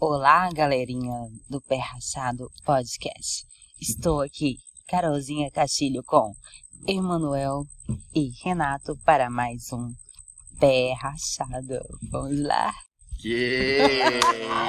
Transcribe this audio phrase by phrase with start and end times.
[0.00, 3.44] Olá, galerinha do Pé Rachado Podcast.
[3.80, 4.56] Estou aqui,
[4.88, 6.32] Carolzinha Castilho, com
[6.86, 7.64] Emanuel
[8.14, 9.92] e Renato para mais um
[10.60, 11.80] Pé Rachado.
[12.12, 12.72] Vamos lá?
[13.20, 13.80] Que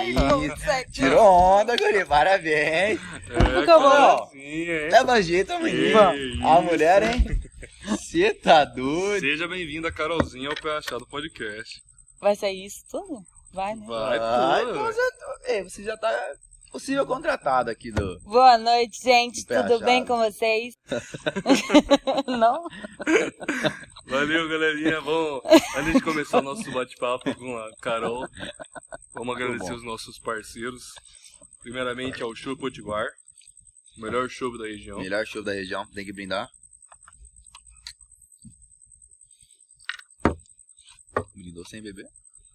[0.10, 0.92] isso?
[0.92, 3.00] Tirou onda, guri, parabéns.
[3.30, 4.32] É, Ficou bom.
[4.34, 4.90] Hein?
[4.90, 6.00] Leva jeito, menino.
[6.48, 7.24] A mulher, hein?
[7.86, 9.22] Você tá doido.
[9.22, 11.84] Seja bem-vinda, Carolzinha, ao Pé Achado Podcast.
[12.20, 13.24] Vai sair isso tudo?
[13.52, 13.86] Vai, né?
[13.88, 14.84] Vai Ai, tudo, então
[15.48, 15.70] velho.
[15.70, 16.36] você, já tá
[16.72, 18.20] possível contratado aqui do...
[18.20, 19.46] Boa noite, gente.
[19.46, 20.76] Tudo bem com vocês?
[22.28, 22.68] Não?
[24.06, 25.02] Valeu, galerinha.
[25.02, 25.42] Vamos,
[25.76, 28.28] antes de começar o nosso bate-papo com a Carol,
[29.14, 29.76] vamos agradecer bom.
[29.78, 30.94] os nossos parceiros.
[31.62, 33.08] Primeiramente ao Show Potiguar,
[33.98, 35.00] melhor show da região.
[35.00, 36.50] Melhor show da região, tem que brindar.
[41.36, 42.08] Brindou sem beber?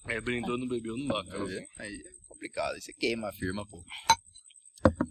[0.09, 1.61] É, brindou, não bebeu, não dá, Quer Carolzinha.
[1.61, 1.69] ver?
[1.79, 3.83] Aí é complicado, aí você queima a firma, pô.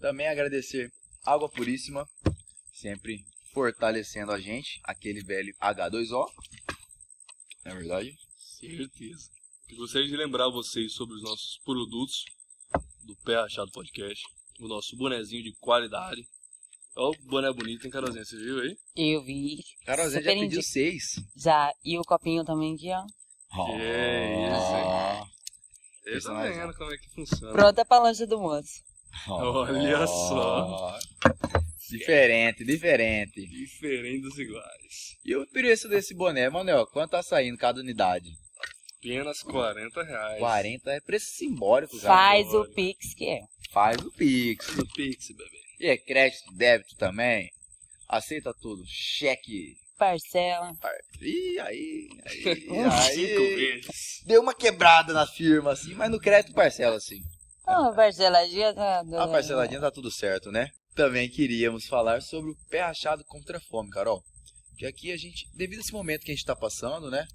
[0.00, 0.92] Também agradecer
[1.24, 2.08] Água Puríssima,
[2.72, 6.26] sempre fortalecendo a gente, aquele velho H2O.
[7.64, 8.16] Não é verdade?
[8.38, 9.30] Certeza.
[9.68, 12.24] Eu gostaria de lembrar vocês sobre os nossos produtos
[13.02, 14.22] do Pé Achado Podcast.
[14.60, 16.22] O nosso bonezinho de qualidade.
[16.96, 18.24] Olha o boné bonito, hein, Carolzinha?
[18.24, 18.76] Você viu aí?
[18.94, 19.64] Eu vi.
[19.84, 20.62] Carolzinha já pediu indico.
[20.62, 21.16] seis.
[21.34, 21.72] Já.
[21.84, 23.04] E o copinho também aqui, ó.
[23.80, 26.66] É isso, Ah, Você tá Personalizado.
[26.66, 27.52] vendo como é que funciona.
[27.52, 28.82] Pronta pra lancha do moço.
[29.28, 30.98] Olha só.
[31.90, 33.46] Diferente, diferente.
[33.46, 35.16] Diferente dos iguais.
[35.24, 36.86] E o preço desse boné, Manuel?
[36.88, 38.30] Quanto tá saindo cada unidade?
[38.98, 40.38] Apenas 40 reais.
[40.40, 42.14] 40 é preço simbólico, cara.
[42.14, 42.64] Faz o.
[42.72, 43.40] Pix que é.
[43.70, 44.74] Faz o Pix.
[44.74, 45.60] Do Pix, bebê.
[45.78, 47.50] E é crédito, débito também.
[48.08, 48.82] Aceita tudo.
[48.86, 49.76] Cheque.
[49.98, 50.74] Parcela.
[50.80, 52.08] par- Ih, aí.
[52.26, 52.40] aí,
[53.14, 53.56] Cinco aí.
[53.56, 54.22] vezes.
[54.26, 57.20] Deu uma quebrada na firma, assim, mas no crédito parcela, assim.
[57.66, 59.00] Ah, parceladinha tá.
[59.00, 60.68] A parceladinha tá tudo certo, né?
[60.94, 64.22] Também queríamos falar sobre o pé rachado contra a fome, Carol.
[64.76, 67.26] Que aqui a gente, devido a esse momento que a gente tá passando, né?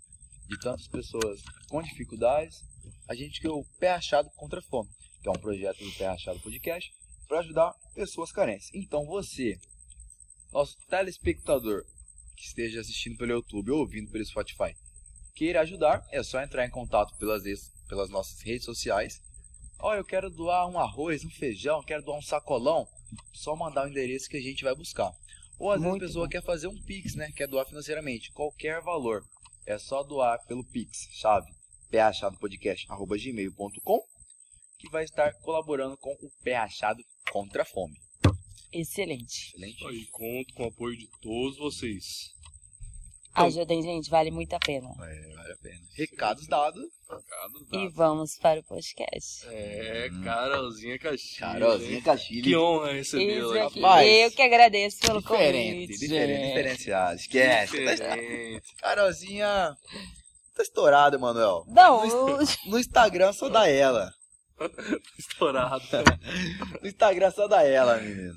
[0.48, 1.40] De tantas pessoas
[1.70, 2.58] com dificuldades,
[3.08, 4.90] a gente criou o Pé Rachado contra a Fome,
[5.22, 6.90] que é um projeto do Pé Rachado Podcast
[7.28, 8.68] para ajudar pessoas carentes.
[8.74, 9.56] Então você,
[10.52, 11.84] nosso telespectador
[12.40, 14.74] que esteja assistindo pelo YouTube ou ouvindo pelo Spotify,
[15.36, 17.44] queira ajudar, é só entrar em contato pelas,
[17.90, 19.22] pelas nossas redes sociais.
[19.78, 22.88] Ó, eu quero doar um arroz, um feijão, quero doar um sacolão.
[23.34, 25.12] Só mandar o endereço que a gente vai buscar.
[25.58, 26.30] Ou às vezes Muito a pessoa bom.
[26.30, 27.32] quer fazer um Pix, né?
[27.36, 28.32] Quer doar financeiramente.
[28.32, 29.26] Qualquer valor.
[29.66, 31.52] É só doar pelo Pix, chave
[31.92, 34.00] pachadopodcast.gmail.com
[34.78, 37.98] que vai estar colaborando com o Pé Achado contra a Fome.
[38.72, 39.50] Excelente.
[39.56, 39.86] Excelente?
[39.88, 42.32] Aí conto com o apoio de todos vocês.
[43.36, 44.10] Ajudem, gente.
[44.10, 44.90] Vale muito a pena.
[44.90, 45.80] É, vale a pena.
[45.96, 46.84] Recados dados.
[47.10, 47.94] Recado E dado.
[47.94, 49.46] vamos para o podcast.
[49.48, 51.40] É, Carolzinha Castilho.
[51.40, 52.02] Carolzinha?
[52.02, 52.44] Castilho.
[52.44, 53.64] Que honra recebê-la.
[53.70, 56.00] Rapaz, Eu que agradeço pelo Diferente, convite.
[56.00, 57.16] diferente, diferenciado.
[57.16, 57.78] Esquece.
[57.78, 58.76] Diferente.
[58.78, 59.76] Carolzinha
[60.56, 61.64] tá estourada, Manuel.
[61.68, 64.12] Não, No, no Instagram só dá ela.
[65.18, 65.82] Estourado.
[66.82, 68.36] No Instagram só dá ela, menino.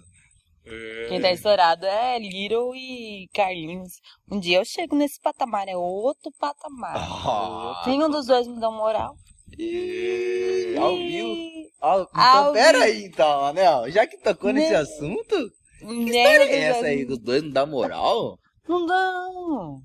[0.64, 1.06] É.
[1.08, 3.94] quem tá estourado é Little e Carlinhos.
[4.30, 6.94] Um dia eu chego nesse patamar, é outro patamar.
[6.96, 9.14] Ah, Nenhum dos dois me dá moral.
[9.58, 10.74] e...
[10.78, 11.28] Ao vivo.
[11.28, 12.84] E- Ao- então, Ao pera vivo.
[12.84, 13.90] aí, então, Anel.
[13.90, 14.76] Já que tocou nesse Né?
[14.78, 15.50] assunto,
[15.80, 17.04] que Nem história é essa aí?
[17.04, 18.38] Dos dois não dá moral?
[18.68, 19.78] Não dão.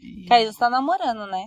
[0.00, 1.44] Ih, Carlinhos tá namorando, né?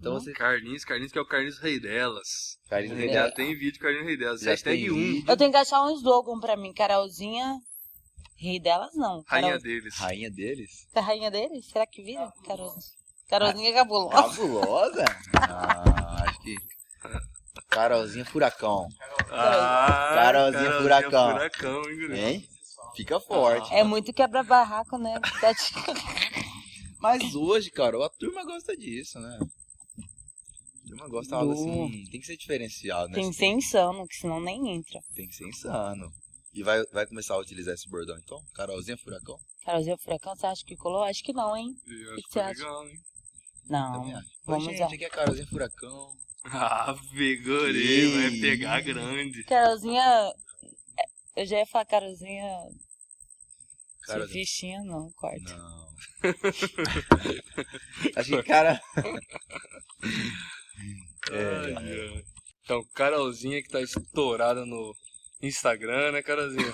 [0.00, 0.32] Então você...
[0.32, 2.58] Carlinhos, Carlinhos que é o Carlinhos Rei delas.
[2.70, 3.00] Carlinhos É.
[3.00, 3.34] Rei Já dela.
[3.34, 4.40] tem vídeo de Carlinhos Rei delas.
[4.40, 4.94] Já Hashtag tem 1.
[4.94, 5.24] vídeo.
[5.30, 6.72] Eu tenho que achar um slogan pra mim.
[6.72, 7.58] Carolzinha.
[8.36, 9.22] Rei delas, não.
[9.26, 9.62] Rainha Carol...
[9.62, 9.94] deles.
[9.96, 10.88] Rainha deles?
[10.94, 11.62] A rainha dele?
[11.62, 12.32] Será que vira?
[12.46, 13.00] Carolzinha.
[13.28, 14.22] Carolzinha cabulosa.
[14.22, 15.04] Cabulosa?
[15.38, 16.56] Ah, acho que...
[17.68, 18.88] Carolzinha Furacão.
[19.30, 21.30] Ah, Carolzinha Furacão.
[21.32, 21.82] Furacão,
[22.14, 22.48] hein?
[22.96, 23.72] Fica forte.
[23.72, 25.20] É muito quebra-barraco, né?
[25.40, 25.54] Tá
[26.98, 29.38] Mas hoje, Carol, a turma gosta disso, né?
[30.96, 31.02] De
[31.34, 33.14] algo Do- assim, tem que ser diferenciado, né?
[33.14, 35.00] Tem que ser insano, que senão nem entra.
[35.14, 36.10] Tem que ser insano.
[36.52, 38.42] E vai, vai começar a utilizar esse bordão, então?
[38.54, 39.36] Carolzinha Furacão?
[39.64, 41.02] Carolzinha Furacão, você acha que colou?
[41.04, 41.68] Acho que não, hein?
[41.86, 42.58] Eu que acho você que acha?
[42.60, 42.98] legal, hein?
[43.68, 44.02] Não.
[44.04, 46.12] Oi, Vamos gente, aqui é Carolzinha Furacão.
[46.44, 49.44] Ah, pegorei, vai pegar grande.
[49.44, 50.32] Carolzinha.
[51.36, 52.58] Eu já ia falar Carolzinha.
[54.06, 54.44] Carolzinha.
[54.44, 55.56] Fichinha, não, corta.
[55.56, 55.90] Não.
[58.16, 58.80] Acho que, cara...
[61.30, 62.24] Ai.
[62.62, 64.94] Então, Carolzinha que tá estourada no
[65.42, 66.72] Instagram, né, Carolzinha?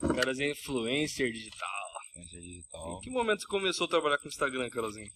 [0.14, 1.68] Carolzinha é influencer digital.
[2.16, 3.00] Em Digital.
[3.00, 5.10] que momento você começou a trabalhar com o Instagram, Carolzinha?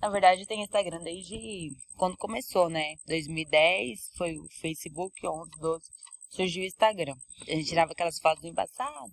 [0.00, 2.94] Na verdade, eu tenho Instagram desde quando começou, né?
[3.06, 5.84] 2010 foi o Facebook, 11, 12,
[6.30, 7.14] surgiu o Instagram.
[7.42, 9.10] A gente tirava aquelas fotos embaçadas.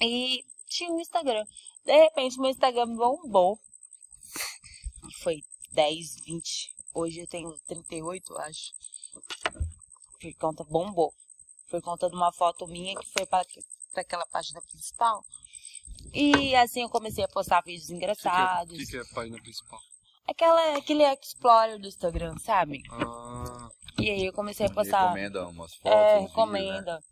[0.00, 1.44] E tinha um Instagram.
[1.84, 3.58] De repente, meu Instagram bombou.
[5.22, 5.42] Foi
[5.72, 6.74] 10, 20.
[6.94, 8.72] Hoje eu tenho 38, acho.
[10.20, 11.12] Por conta bombou.
[11.70, 13.44] Por conta de uma foto minha que foi para
[13.94, 15.24] aquela página principal.
[16.12, 18.74] E assim eu comecei a postar vídeos engraçados.
[18.74, 19.80] O que, que, é a página principal?
[20.26, 22.82] Aquela, aquele Explorer do Instagram, sabe?
[22.90, 23.70] Ah.
[23.98, 25.08] E aí eu comecei a postar.
[25.08, 25.92] Recomenda umas fotos.
[25.92, 26.96] É, recomenda.
[26.96, 27.02] né?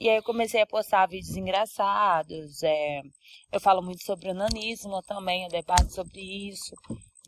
[0.00, 2.62] E aí eu comecei a postar vídeos engraçados.
[2.62, 3.02] É,
[3.50, 6.74] eu falo muito sobre onanismo também, eu debato sobre isso.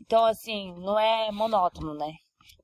[0.01, 2.13] Então, assim, não é monótono, né?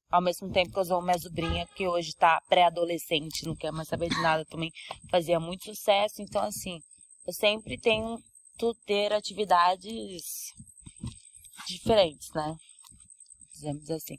[0.10, 3.88] Ao mesmo tempo que eu sou minha sobrinha, que hoje tá pré-adolescente, não quer mais
[3.88, 4.72] saber de nada também,
[5.10, 6.22] fazia muito sucesso.
[6.22, 6.80] Então, assim,
[7.25, 8.18] eu sempre tenho
[8.86, 10.54] ter atividades
[11.68, 12.56] diferentes, né?
[13.51, 14.18] Dizemos assim.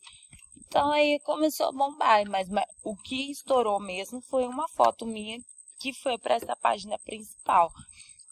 [0.66, 5.40] Então aí começou a bombar, mas, mas o que estourou mesmo foi uma foto minha
[5.80, 7.72] que foi para essa página principal.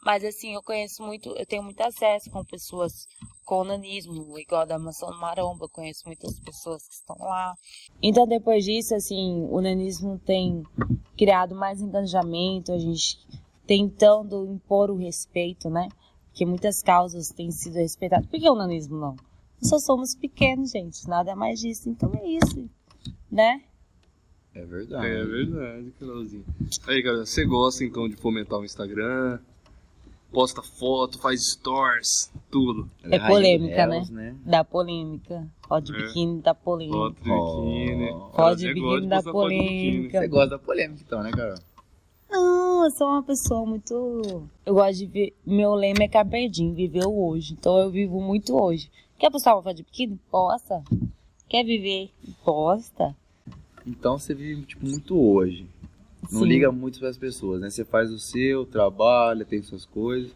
[0.05, 3.09] Mas assim, eu conheço muito, eu tenho muito acesso com pessoas
[3.47, 7.55] com onanismo, igual da Mansão do Maromba, eu conheço muitas pessoas que estão lá.
[8.03, 10.65] Então depois disso, assim, o onanismo tem
[11.17, 13.19] criado mais engajamento, a gente
[13.65, 15.89] tentando impor o respeito, né?
[16.27, 18.27] Porque muitas causas têm sido respeitadas.
[18.27, 19.17] Por que o onanismo não?
[19.63, 21.89] Nós só somos pequenos, gente, nada mais disso.
[21.89, 22.69] Então é isso,
[23.31, 23.63] né?
[24.55, 25.07] É verdade.
[25.07, 26.45] É verdade, Carolzinha.
[26.89, 29.39] Aí, cara, você gosta então de fomentar o Instagram?
[30.37, 32.91] Posta foto, faz stories, tudo.
[33.05, 34.37] É rainha polêmica, delas, né?
[34.45, 35.49] Da polêmica.
[35.67, 35.97] Foto de É.
[35.97, 36.99] biquíni da polêmica.
[36.99, 38.11] Foto de biquíni.
[38.13, 40.21] Gosta biquíni da polêmica.
[40.21, 41.57] Você gosta da polêmica então, né, Carol?
[42.31, 44.47] Não, eu sou uma pessoa muito.
[44.67, 45.35] Eu gosto de ver.
[45.47, 47.55] Meu lema é Carpedim, viver o hoje.
[47.55, 48.91] Então eu vivo muito hoje.
[49.19, 50.21] Quer postar uma foto de biquíni?
[50.31, 50.85] Posta.
[51.49, 52.11] Quer viver?
[52.45, 53.17] Posta.
[53.87, 55.67] Então você vive, tipo, muito hoje.
[56.23, 56.47] Não Sim.
[56.47, 57.71] liga muito para as pessoas, né?
[57.71, 60.33] Você faz o seu, trabalha, tem suas coisas.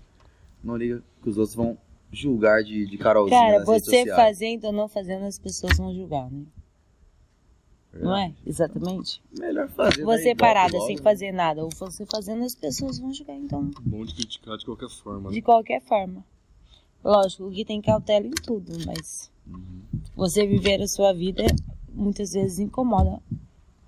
[0.62, 1.76] Não liga que os outros vão
[2.12, 6.44] julgar de, de Carolzinha Cara, você fazendo ou não fazendo, as pessoas vão julgar, né?
[7.92, 8.32] Não é?
[8.46, 9.20] Exatamente.
[9.36, 10.04] Melhor fazer.
[10.06, 10.16] né?
[10.16, 10.86] Você parada logo.
[10.86, 13.36] sem fazer nada, ou você fazendo, as pessoas vão julgar.
[13.36, 15.28] Então, Bom de criticar de qualquer forma.
[15.28, 15.34] né?
[15.34, 16.24] de qualquer forma.
[17.02, 19.80] Lógico que tem cautela em tudo, mas Uhum.
[20.14, 21.44] você viver a sua vida
[21.92, 23.20] muitas vezes incomoda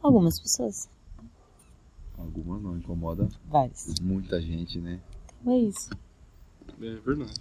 [0.03, 0.89] algumas pessoas.
[2.23, 3.95] Algumas não, incomoda Várias.
[4.01, 5.01] muita gente, né?
[5.41, 5.91] Então é isso.
[6.81, 7.35] É verdade.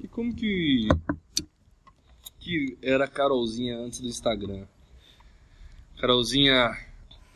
[0.00, 0.88] E como que.
[2.38, 4.66] que era a Carolzinha antes do Instagram?
[5.98, 6.70] Carolzinha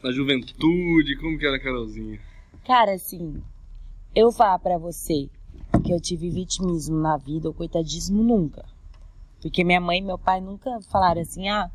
[0.02, 2.20] na juventude, como que era a Carolzinha?
[2.64, 3.42] Cara, assim,
[4.14, 5.28] eu falar pra você
[5.84, 8.64] que eu tive vitimismo na vida ou coitadismo nunca.
[9.40, 11.70] Porque minha mãe e meu pai nunca falaram assim, ah,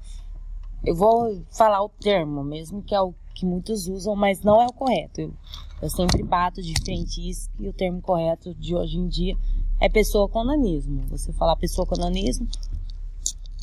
[0.86, 4.66] eu vou falar o termo, mesmo que é o que muitos usam, mas não é
[4.66, 5.22] o correto.
[5.22, 5.34] Eu,
[5.84, 9.38] eu sempre bato de frente isso que o termo correto de hoje em dia
[9.80, 11.06] é pessoa com nanismo.
[11.10, 12.48] Você falar pessoa com nanismo,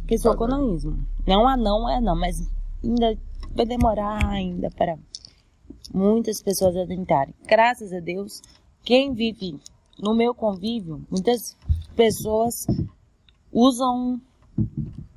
[0.06, 0.65] pessoa com Padrão.
[0.65, 1.05] nanismo.
[1.26, 2.49] Não anão é não, mas
[2.85, 3.19] ainda
[3.50, 4.97] vai demorar ainda para
[5.93, 7.35] muitas pessoas adentrarem.
[7.44, 8.41] Graças a Deus,
[8.85, 9.59] quem vive
[9.99, 11.57] no meu convívio, muitas
[11.97, 12.64] pessoas
[13.52, 14.21] usam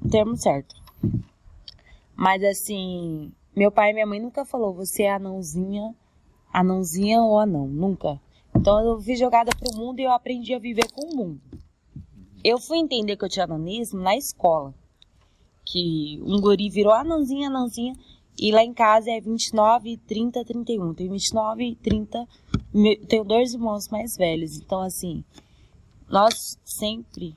[0.02, 0.76] o termo certo.
[2.16, 5.96] Mas assim, meu pai e minha mãe nunca falou você é anãozinha,
[6.54, 8.20] anãozinha ou anão, nunca.
[8.56, 11.42] Então eu fui jogada pro mundo e eu aprendi a viver com o mundo.
[12.44, 14.74] Eu fui entender que eu tinha ananismo na escola.
[15.66, 17.94] Que um guri virou anãozinha, anãozinha,
[18.40, 20.94] e lá em casa é 29, 30, 31.
[20.94, 22.26] Tenho 29 e 30.
[22.74, 24.56] me- Tenho dois irmãos mais velhos.
[24.58, 25.24] Então, assim,
[26.08, 27.36] nós sempre,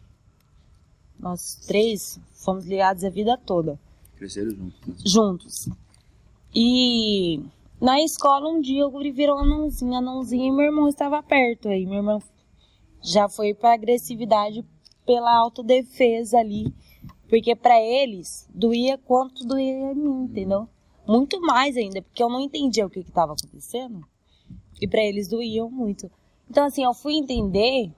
[1.19, 3.81] nós três, fomos ligados a vida toda
[4.17, 4.87] Cresceram juntos.
[4.87, 4.95] né?
[5.05, 5.69] juntos.
[6.55, 7.41] E
[7.81, 11.69] na escola um dia guri virou anãozinho, anãozinho e meu irmão estava perto.
[11.69, 12.21] Aí meu irmão
[13.03, 14.65] já foi pra agressividade
[15.07, 16.73] pela autodefesa ali.
[17.29, 20.69] Porque pra eles doía quanto doía em mim, entendeu?
[21.07, 24.05] Muito mais ainda, porque eu não entendia o que estava acontecendo.
[24.81, 26.11] E pra eles doíam muito.
[26.49, 27.93] Então assim, eu fui entender,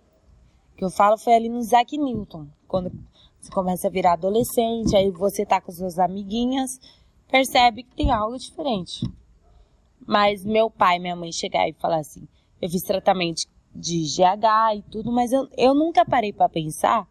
[0.77, 2.93] que eu falo foi ali no Isaac Newton, quando
[3.41, 6.79] você começa a virar adolescente, aí você tá com suas amiguinhas,
[7.33, 9.11] percebe que tem algo diferente.
[10.07, 12.29] Mas meu pai e minha mãe chegar e falar assim,
[12.61, 17.09] eu fiz tratamento de GH e tudo, mas eu, eu nunca parei pra pensar,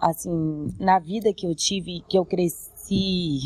[0.00, 3.40] assim, na vida que eu tive, que eu cresci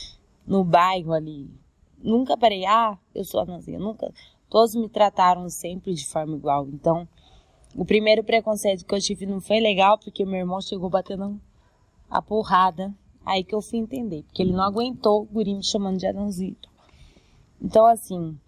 [0.46, 1.50] no bairro ali.
[1.98, 4.10] Nunca parei, ah, eu sou anãzinha, nunca.
[4.48, 6.66] Todos me trataram sempre de forma igual.
[6.68, 7.06] Então,
[7.74, 11.38] o primeiro preconceito que eu tive não foi legal, porque meu irmão chegou batendo
[12.08, 12.94] a porrada.
[13.26, 16.70] Aí que eu fui entender, porque ele não aguentou o guri me chamando de Adãozito.
[17.60, 18.38] Então, assim,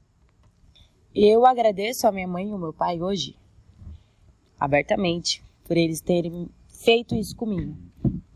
[1.12, 3.34] eu agradeço a minha mãe e o meu pai hoje,
[4.58, 7.76] abertamente, por eles terem feito isso comigo.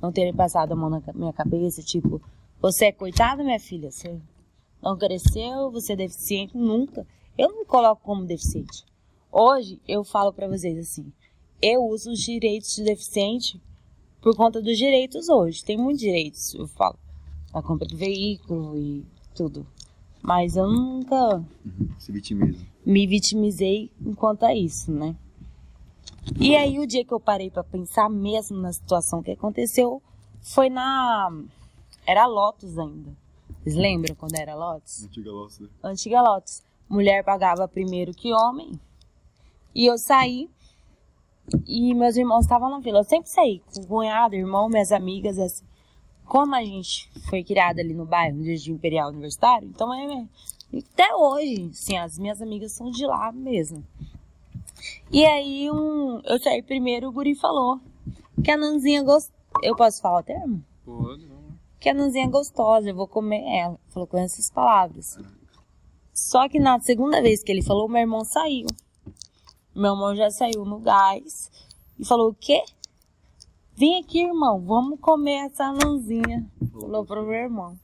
[0.00, 2.20] Não terem passado a mão na minha cabeça, tipo,
[2.61, 4.20] você é coitada, minha filha, você
[4.82, 7.06] não cresceu, você é deficiente, nunca.
[7.38, 8.84] Eu não me coloco como deficiente.
[9.30, 11.12] Hoje, eu falo para vocês assim,
[11.62, 13.61] eu uso os direitos de deficiente
[14.23, 15.62] por conta dos direitos hoje.
[15.64, 16.97] Tem muitos direitos, eu falo,
[17.52, 19.67] a compra do veículo e tudo.
[20.23, 21.88] Mas eu nunca Uhum.
[21.99, 22.64] Se vitimiza.
[22.87, 25.17] me vitimizei enquanto a isso, né?
[26.38, 30.00] E aí o dia que eu parei para pensar mesmo na situação que aconteceu
[30.41, 31.29] foi na
[32.07, 33.11] era Lotus ainda.
[33.62, 35.05] Vocês lembram quando era Lotus?
[35.05, 35.69] Antiga loça.
[35.83, 36.62] Antiga Lotus.
[36.88, 38.79] Mulher pagava primeiro que homem.
[39.75, 40.49] E eu saí
[41.66, 43.00] e meus irmãos estavam na vila.
[43.00, 45.64] Eu sempre saí com o cunhado, irmão, minhas amigas, assim.
[46.25, 50.26] Como a gente foi criada ali no bairro, no Jardim Imperial Universitário, então é.
[50.92, 53.84] Até hoje, sim, as minhas amigas são de lá mesmo.
[55.11, 57.78] E aí, um, eu saí primeiro, o guri falou
[58.42, 59.37] que a Nanzinha gostou.
[59.62, 60.64] Eu posso falar o termo?
[60.84, 61.30] Pode.
[61.78, 63.78] Que a Nanzinha é gostosa, eu vou comer ela.
[63.88, 65.18] Falou com essas palavras.
[66.14, 68.66] Só que na segunda vez que ele falou, meu irmão saiu.
[69.75, 71.50] Meu irmão já saiu no gás
[71.99, 72.62] e falou: O quê?
[73.75, 76.47] Vem aqui, irmão, vamos comer essa anãzinha.
[76.73, 77.79] Falou pro meu irmão.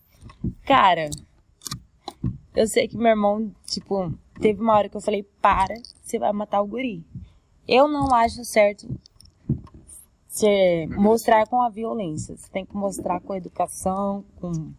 [0.65, 1.09] Cara,
[2.55, 6.33] eu sei que meu irmão, tipo, teve uma hora que eu falei: Para, você vai
[6.33, 7.05] matar o guri.
[7.67, 8.87] Eu não acho certo
[10.39, 12.37] você mostrar com a violência.
[12.37, 14.73] Você tem que mostrar com a educação, com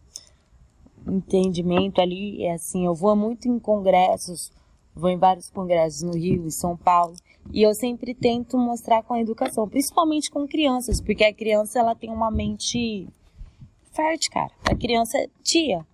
[1.06, 2.44] entendimento ali.
[2.44, 4.50] É assim, eu vou muito em congressos,
[5.00, 7.16] vou em vários congressos no Rio e São Paulo,
[7.52, 11.94] e eu sempre tento mostrar com a educação, principalmente com crianças, porque a criança ela
[11.94, 13.08] tem uma mente
[13.92, 14.52] fértil, cara.
[14.64, 15.86] A criança, tia,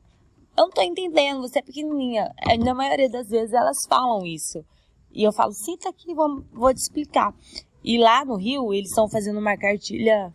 [0.57, 2.33] eu não tô entendendo, você é pequenininha.
[2.39, 4.65] É, Na maioria das vezes elas falam isso.
[5.13, 7.35] E eu falo, senta aqui, vamos, vou te explicar.
[7.83, 10.35] E lá no Rio, eles estão fazendo uma cartilha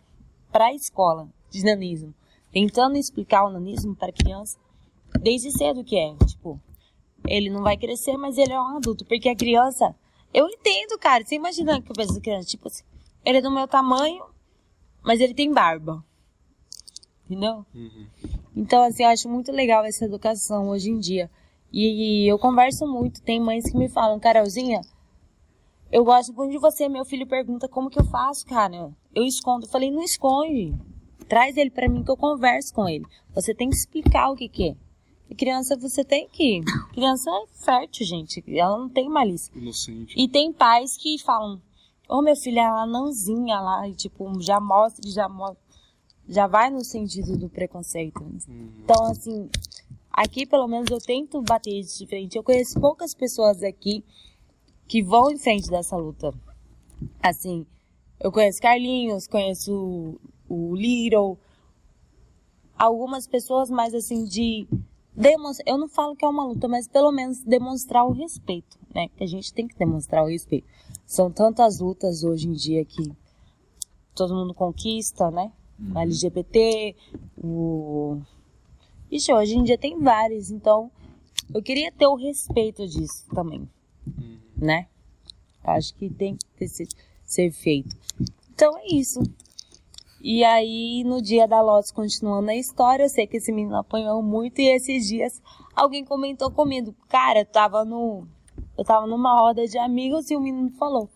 [0.50, 2.14] para a escola de nanismo,
[2.50, 4.58] tentando explicar o nanismo para criança
[5.20, 6.60] desde cedo que é, tipo,
[7.26, 9.94] ele não vai crescer, mas ele é um adulto, porque a criança,
[10.32, 12.84] eu entendo, cara, você imagina que eu penso criança, tipo assim,
[13.24, 14.24] ele é do meu tamanho,
[15.02, 16.04] mas ele tem barba.
[17.24, 17.64] Entendeu?
[17.74, 18.06] Uhum.
[18.54, 21.30] Então, assim, eu acho muito legal essa educação hoje em dia.
[21.72, 24.82] E, eu converso muito, tem mães que me falam, Carolzinha,
[25.90, 26.88] eu gosto muito de você.
[26.88, 28.92] Meu filho pergunta como que eu faço, cara.
[29.14, 29.66] Eu escondo.
[29.66, 30.74] Eu falei, não esconde.
[31.28, 33.04] Traz ele pra mim que eu converso com ele.
[33.34, 34.76] Você tem que explicar o que que é.
[35.32, 36.60] E criança, você tem que...
[36.92, 38.44] Criança é fértil, gente.
[38.46, 39.50] Ela não tem malícia.
[39.56, 40.14] Inocente.
[40.14, 41.58] E tem pais que falam,
[42.06, 45.56] ô meu filho, ela nãozinha lá, e tipo, já mostra, já mostra,
[46.28, 48.22] já vai no sentido do preconceito.
[48.22, 48.72] Uhum.
[48.84, 49.48] Então, assim,
[50.12, 52.36] aqui pelo menos eu tento bater de frente.
[52.36, 54.04] Eu conheço poucas pessoas aqui
[54.86, 56.34] que vão em frente dessa luta.
[57.22, 57.64] Assim,
[58.20, 59.72] eu conheço Carlinhos, conheço
[60.46, 61.38] o, o Little,
[62.78, 64.68] algumas pessoas mais assim de
[65.14, 69.08] demonstrar, eu não falo que é uma luta, mas pelo menos demonstrar o respeito, né?
[69.16, 70.66] Que a gente tem que demonstrar o respeito.
[71.06, 73.12] São tantas lutas hoje em dia que
[74.14, 75.52] todo mundo conquista, né?
[75.94, 76.94] O LGBT,
[77.42, 78.20] o
[79.10, 80.90] Ixi, hoje em dia tem vários, então
[81.52, 83.68] eu queria ter o respeito disso também,
[84.06, 84.38] Uhum.
[84.56, 84.86] né?
[85.64, 86.88] Acho que tem que ter, ser,
[87.24, 87.96] ser feito.
[88.54, 89.20] Então é isso.
[90.24, 94.22] E aí, no dia da Lotus, continuando a história, eu sei que esse menino apanhou
[94.22, 95.42] muito e esses dias
[95.74, 98.24] alguém comentou comigo, cara, eu tava no.
[98.78, 101.10] Eu tava numa roda de amigos e o menino falou.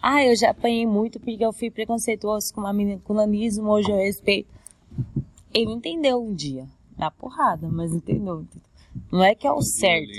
[0.00, 3.90] Ah, eu já apanhei muito porque eu fui preconceituoso com uma menina com nanismo, hoje
[3.90, 4.48] eu respeito.
[5.52, 8.46] Ele entendeu um dia, na porrada, mas entendeu.
[9.10, 10.12] Não é que é o certo.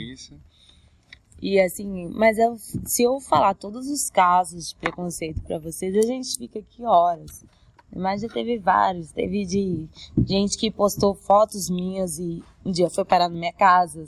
[1.42, 6.02] E assim, mas eu, se eu falar todos os casos de preconceito pra vocês, a
[6.02, 7.46] gente fica aqui horas.
[7.96, 9.12] Mas já teve vários.
[9.12, 9.88] Teve de
[10.26, 14.06] gente que postou fotos minhas e um dia foi parar na minha casa.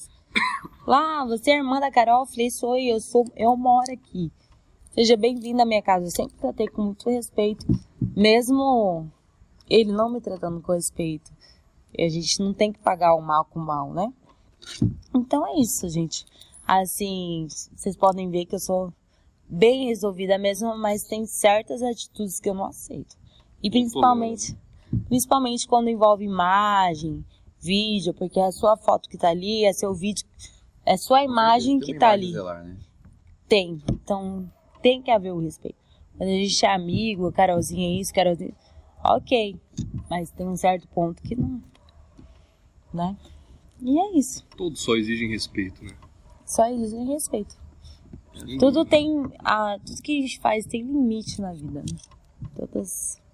[0.86, 2.22] Lá, você é irmã da Carol?
[2.22, 4.32] Eu falei, sou eu, sou, eu moro aqui.
[4.94, 6.06] Seja bem-vindo à minha casa.
[6.06, 7.66] Eu sempre tratei com muito respeito,
[8.16, 9.10] mesmo
[9.70, 11.32] ele não me tratando com respeito.
[11.98, 14.12] E a gente não tem que pagar o mal com o mal, né?
[15.14, 16.26] Então é isso, gente.
[16.68, 18.94] Assim, vocês podem ver que eu sou
[19.48, 23.16] bem resolvida mesmo, mas tem certas atitudes que eu não aceito.
[23.66, 24.56] E principalmente,
[25.08, 27.26] principalmente quando envolve imagem,
[27.60, 30.24] vídeo, porque é a sua foto que tá ali, é seu vídeo,
[30.86, 32.64] é sua imagem que tá imagem ali.
[32.64, 32.78] né?
[33.50, 33.82] Tem.
[33.92, 34.48] Então,
[34.84, 35.80] tem que haver o respeito.
[36.16, 38.54] Quando a gente é amigo, Carolzinha é isso, Carolzinha.
[39.04, 39.60] ok.
[40.12, 41.60] Mas tem um certo ponto que não.
[42.94, 43.18] Né?
[43.82, 44.46] E é isso.
[44.56, 45.98] Todos só exigem respeito, né?
[46.46, 47.58] Só exigem respeito.
[48.60, 49.28] Tudo tem.
[49.40, 51.80] A, tudo que a gente faz tem limite na vida.
[51.80, 51.98] Né?
[52.56, 53.25] Todas.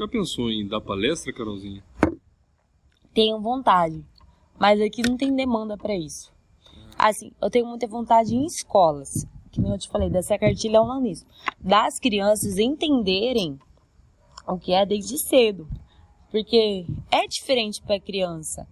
[0.00, 1.84] Já pensou em dar palestra, Carolzinha?
[3.12, 4.02] Tenho vontade.
[4.58, 6.32] Mas aqui não tem demanda pra isso.
[6.96, 9.26] Assim, eu tenho muita vontade em escolas.
[9.52, 11.26] Que nem eu te falei, dessa cartilha nisso.
[11.60, 13.58] Das crianças entenderem
[14.48, 15.68] o que é desde cedo.
[16.30, 18.66] Porque é diferente pra criança.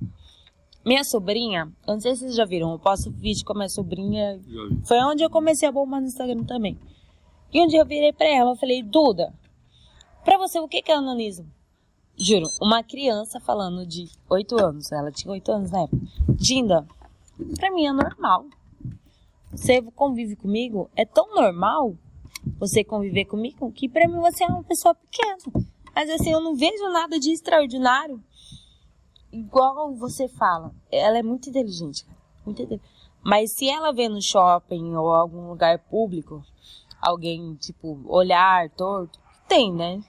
[0.82, 3.68] Minha sobrinha, eu não sei se vocês já viram, eu posto vídeo com a minha
[3.68, 4.40] sobrinha.
[4.86, 6.78] Foi onde eu comecei a bombar no Instagram também.
[7.52, 9.34] E um dia eu virei pra ela, eu falei, Duda,
[10.28, 11.46] pra você o que que é onanismo?
[12.14, 16.02] Juro, uma criança falando de 8 anos, ela tinha 8 anos na época.
[16.28, 16.86] Dinda,
[17.56, 18.44] pra mim é normal.
[19.50, 21.94] Você convive comigo, é tão normal
[22.58, 25.38] você conviver comigo que pra mim você é uma pessoa pequena.
[25.94, 28.22] Mas assim, eu não vejo nada de extraordinário.
[29.32, 32.18] Igual você fala, ela é muito inteligente, cara.
[32.44, 32.90] Muito inteligente.
[33.22, 36.44] Mas se ela vê no shopping ou algum lugar público,
[37.00, 39.18] alguém, tipo, olhar torto,
[39.48, 40.02] tem, né?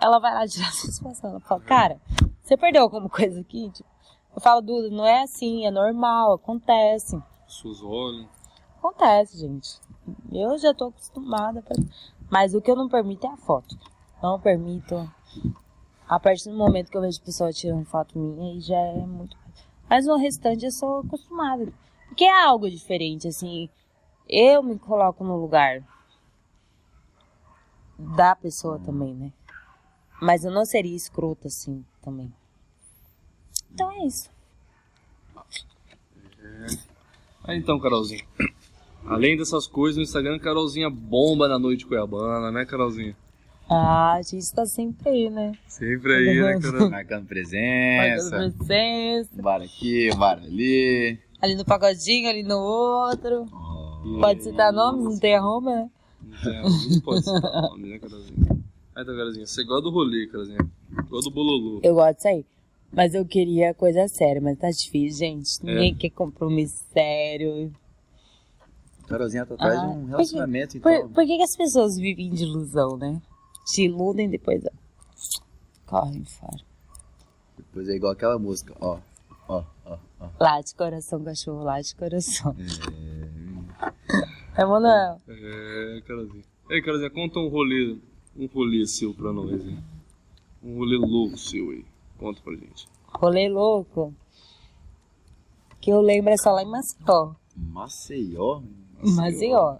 [0.00, 1.30] Ela vai lá tirar a satisfação.
[1.30, 2.00] Ela fala, cara,
[2.42, 3.70] você perdeu alguma coisa aqui?
[3.70, 3.88] Tipo,
[4.34, 7.20] eu falo, Duda, não é assim, é normal, acontece.
[7.82, 8.28] Olhos.
[8.78, 9.80] Acontece, gente.
[10.30, 11.62] Eu já tô acostumada.
[11.62, 11.74] Pra...
[12.30, 13.76] Mas o que eu não permito é a foto.
[14.22, 15.10] Não permito.
[16.08, 19.36] A partir do momento que eu vejo pessoa tirando foto minha, aí já é muito.
[19.88, 21.72] Mas no restante eu sou acostumada.
[22.08, 23.68] Porque é algo diferente, assim.
[24.28, 25.82] Eu me coloco no lugar
[27.98, 29.32] da pessoa também, né?
[30.20, 32.32] Mas eu não seria escrota assim também.
[33.72, 34.30] Então é isso.
[37.44, 38.24] Ah, então, Carolzinha.
[39.06, 43.16] Além dessas coisas, no Instagram, Carolzinha bomba na noite cuiabana, né, Carolzinha?
[43.70, 45.52] Ah, a gente tá sempre aí, né?
[45.66, 46.90] Sempre aí, né, Carolzinha?
[46.90, 48.30] Marcando presença.
[48.30, 49.30] Marcando presença.
[49.38, 51.18] Um bar aqui, um bar ali.
[51.40, 53.46] Ali no pagodinho, ali no outro.
[53.52, 54.20] Oh.
[54.20, 55.90] Pode citar nomes, não tem arroba, né?
[56.44, 58.57] É, não pode citar nome, né, Carolzinha?
[58.98, 60.58] Ah, então, Carolzinha, você gosta do rolê, Carolzinha.
[61.08, 61.80] Gosta do bololô.
[61.84, 62.44] Eu gosto disso aí.
[62.92, 65.64] Mas eu queria coisa séria, mas tá difícil, gente.
[65.64, 67.72] Ninguém quer compromisso sério.
[69.06, 71.08] Carolzinha tá atrás Ah, de um por relacionamento, Por, então.
[71.10, 73.22] por que, que as pessoas vivem de ilusão, né?
[73.66, 74.70] Se iludem e depois ó,
[75.86, 76.58] correm fora.
[77.56, 78.98] Depois é igual aquela música, ó.
[79.48, 80.28] Ó, ó, ó.
[80.40, 82.56] Lá de coração, cachorro, lá de coração.
[84.56, 85.20] É, Manuel.
[85.28, 86.42] É, Carolzinha.
[86.70, 87.96] Ei, Carolzinha, conta um rolê,
[88.38, 89.82] um rolê seu pra nós, hein?
[90.62, 91.84] Um rolê louco seu aí.
[92.18, 92.86] Conta pra gente.
[93.08, 94.14] Rolê louco.
[95.80, 97.34] Que eu lembro é só lá em Maceió.
[97.56, 98.62] Maceió?
[99.02, 99.78] Maceió.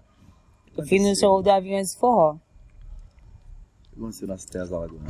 [0.77, 2.37] Eu fui no show do Aviões de Forró.
[3.95, 5.01] Aconteceu nas terras da Lagoa?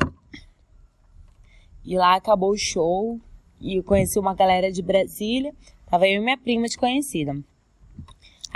[1.86, 3.20] E lá acabou o show.
[3.60, 5.54] E eu conheci uma galera de Brasília.
[5.88, 7.34] Tava eu e minha prima desconhecida.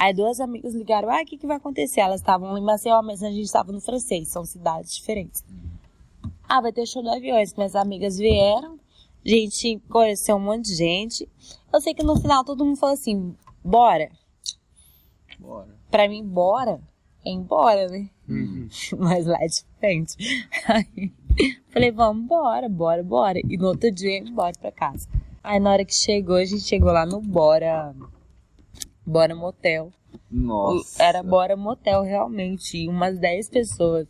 [0.04, 2.02] Aí duas amigas ligaram, ah, o que, que vai acontecer?
[2.02, 5.46] Elas estavam em Maceió, mas a gente estava no francês, são cidades diferentes.
[6.44, 7.54] Ah, vai ter show do aviões.
[7.54, 8.78] Minhas amigas vieram,
[9.26, 11.30] a gente conheceu um monte de gente.
[11.72, 14.12] Eu sei que no final todo mundo falou assim, bora.
[15.40, 15.74] Bora.
[15.90, 16.82] Pra mim, bora
[17.26, 18.10] é embora, né?
[19.00, 20.18] Mas lá é diferente.
[20.68, 21.14] Aí,
[21.70, 23.40] falei, vamos embora, bora, bora.
[23.40, 25.08] E no outro dia, embora pra casa.
[25.42, 27.96] Aí na hora que chegou, a gente chegou lá no Bora.
[29.06, 29.92] Bora Motel.
[30.30, 31.02] Nossa.
[31.02, 32.78] Era Bora Motel, realmente.
[32.78, 34.08] E umas 10 pessoas.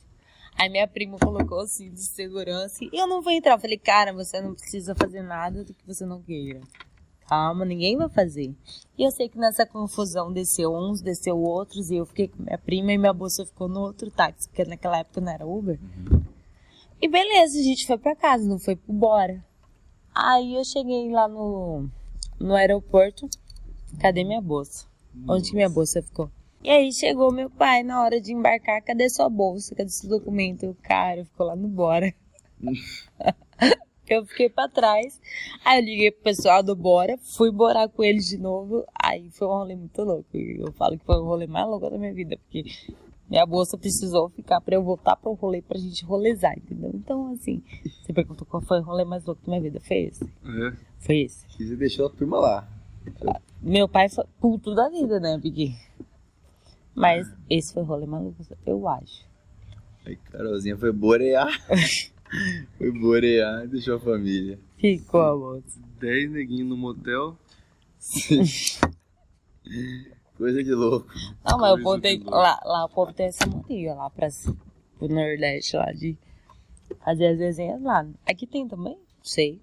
[0.60, 3.54] Aí minha prima colocou assim de segurança e eu não vou entrar.
[3.54, 6.62] Eu falei, cara, você não precisa fazer nada do que você não queira.
[7.28, 8.54] Calma, ninguém vai fazer.
[8.98, 12.58] E eu sei que nessa confusão desceu uns, desceu outros, e eu fiquei com minha
[12.58, 15.80] prima e minha bolsa ficou no outro táxi, porque naquela época não era Uber.
[17.02, 19.44] E beleza, a gente foi pra casa, não foi pro Bora.
[20.14, 21.90] Aí eu cheguei lá no,
[22.40, 23.28] no aeroporto.
[24.00, 24.86] Cadê minha bolsa?
[25.28, 26.30] Onde que minha bolsa ficou?
[26.64, 28.82] E aí chegou meu pai na hora de embarcar.
[28.82, 29.76] Cadê sua bolsa?
[29.76, 30.68] Cadê seu documento?
[30.68, 32.14] O cara ficou lá no Bora.
[34.08, 35.20] eu fiquei pra trás.
[35.66, 38.86] Aí eu liguei pro pessoal do Bora, fui borar com eles de novo.
[39.02, 40.30] Aí foi um rolê muito louco.
[40.34, 42.64] Eu falo que foi o rolê mais louco da minha vida, porque
[43.30, 46.92] minha bolsa precisou ficar pra eu voltar pro rolê pra gente rolezar, entendeu?
[46.94, 47.64] Então, assim,
[48.02, 49.80] você perguntou qual foi o rolê mais louco da minha vida.
[49.80, 50.24] Foi esse.
[50.24, 50.74] É.
[51.00, 51.46] Foi esse.
[51.60, 52.68] E você deixou a turma lá.
[53.62, 55.40] Meu pai foi puto da vida, né?
[55.42, 55.74] Porque.
[56.96, 59.26] Mas esse foi o rolê mais louco, eu acho.
[60.06, 61.50] Aí Carolzinha foi borear.
[62.78, 64.60] foi borear e deixou a família.
[64.78, 65.80] Ficou a bolsa.
[66.00, 67.38] 10 neguinhos no motel.
[70.38, 71.08] Coisa de louco.
[71.46, 72.30] Não, mas Coisa de louco.
[72.30, 74.28] Lá, lá o povo tem essa mania lá pra,
[75.00, 76.18] pro Nordeste lá de
[77.04, 78.06] Fazer as resenhas lá.
[78.26, 78.98] Aqui tem também?
[79.22, 79.62] Sei.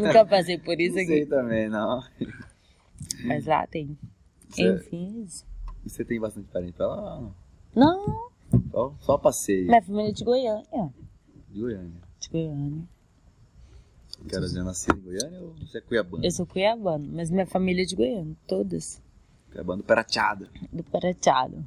[0.00, 1.30] Nunca passei por isso Não sei aqui.
[1.30, 2.02] também, não.
[3.24, 3.98] Mas lá tem.
[4.48, 5.26] Você- Enfim.
[5.84, 7.20] E você tem bastante parente pra lá?
[7.20, 7.34] não?
[7.74, 8.30] Não,
[8.70, 10.94] Só, só passeio minha família é de Goiânia.
[11.50, 12.00] de Goiânia.
[12.18, 12.82] De Goiânia.
[14.28, 16.24] Quero dizer, nascido em Goiânia ou você é cuiabano?
[16.24, 18.36] Eu sou cuiabano, mas minha família é de Goiânia.
[18.46, 19.00] Todas.
[19.50, 19.78] Cuiabano.
[19.78, 21.66] Do Parateado.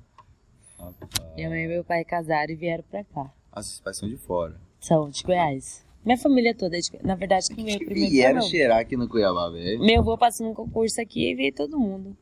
[0.77, 1.36] Rapaz.
[1.36, 3.34] Minha mãe e meu pai casaram e vieram pra cá.
[3.51, 4.60] Ah, seus pais são de fora.
[4.79, 5.83] São de Goiás.
[6.06, 6.82] Minha família toda é.
[7.02, 8.50] Na verdade, quem veio primeiro Vieram meu.
[8.50, 9.80] cheirar aqui no Cuiabá, velho.
[9.80, 12.16] Meu avô passou um concurso aqui e veio todo mundo.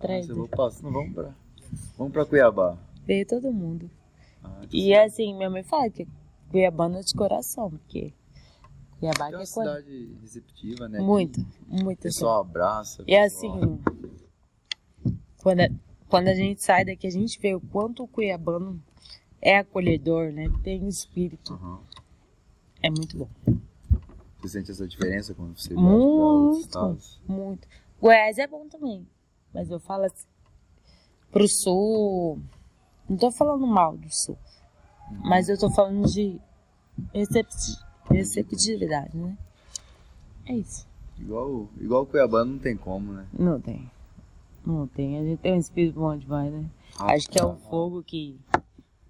[0.00, 0.82] Nossa, eu vou passar.
[0.82, 1.34] Não, vamos pra...
[1.96, 2.76] Vamos pra Cuiabá.
[3.06, 3.90] Veio todo mundo.
[4.42, 6.06] Ah, E assim, minha mãe fala que
[6.50, 8.12] Cuiabana é de coração, porque
[8.98, 9.70] Cuiabá é que uma é coisa.
[9.76, 10.98] cidade receptiva, né?
[11.00, 11.98] Muito, O muito.
[11.98, 12.02] assim.
[12.08, 13.04] pessoal abraça.
[13.06, 13.78] E assim,
[15.42, 15.68] quando a,
[16.08, 18.82] quando a gente sai daqui, a gente vê o quanto o cuiabano
[19.40, 20.48] é acolhedor, né?
[20.64, 21.52] Tem espírito.
[21.54, 21.78] Uhum.
[22.82, 23.28] É muito bom.
[24.40, 27.20] Você sente essa diferença quando você pra outros Muito, estados?
[27.26, 27.66] muito.
[28.00, 29.06] Goiás é bom também.
[29.52, 30.26] Mas eu falo assim,
[31.32, 32.40] pro sul.
[33.08, 34.38] Não tô falando mal do sul.
[35.24, 36.38] Mas eu tô falando de
[37.12, 37.78] recepti-
[38.10, 39.36] receptividade, né?
[40.46, 40.86] É isso.
[41.18, 43.26] Igual, igual o Cuiabano não tem como, né?
[43.36, 43.90] Não tem.
[44.64, 45.18] Não tem.
[45.18, 46.70] A gente tem um espírito bom demais, né?
[47.00, 48.38] Acho que é o fogo que.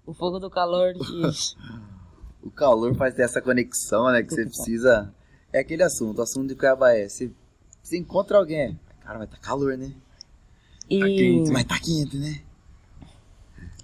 [0.05, 1.03] O fogo do calor que.
[2.41, 4.23] O calor faz dessa conexão, né?
[4.23, 5.13] Que você precisa.
[5.51, 6.19] É aquele assunto.
[6.19, 7.07] O assunto de Cuiabá é.
[7.07, 7.31] Você,
[7.81, 8.79] você encontra alguém.
[9.01, 9.93] Cara, vai tá calor, né?
[10.89, 12.41] E, Quente, mas tá quente, né?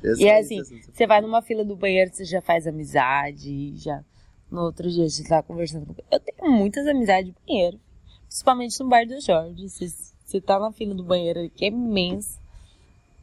[0.03, 3.75] Esse e é esse assim, você vai numa fila do banheiro, você já faz amizade,
[3.77, 4.03] já.
[4.51, 5.95] No outro dia você tá conversando com.
[6.11, 7.79] Eu tenho muitas amizades de banheiro.
[8.27, 9.67] Principalmente no bar do Jorge.
[9.67, 9.87] Você,
[10.23, 12.39] você tá na fila do banheiro que é imenso.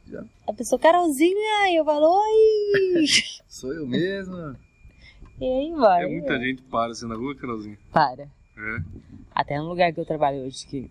[0.07, 0.25] Já.
[0.47, 3.07] A pessoa, Carolzinha, eu falo, oi!
[3.47, 4.57] Sou eu mesmo.
[5.43, 6.05] E aí vai.
[6.05, 7.79] É muita gente para assim na rua, Carolzinha.
[7.93, 8.23] Para.
[8.25, 8.79] É.
[9.35, 10.91] Até no lugar que eu trabalho hoje que.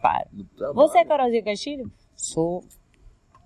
[0.00, 0.26] Para.
[0.74, 1.90] Você é Carolzinha Castilho?
[2.16, 2.64] Sou.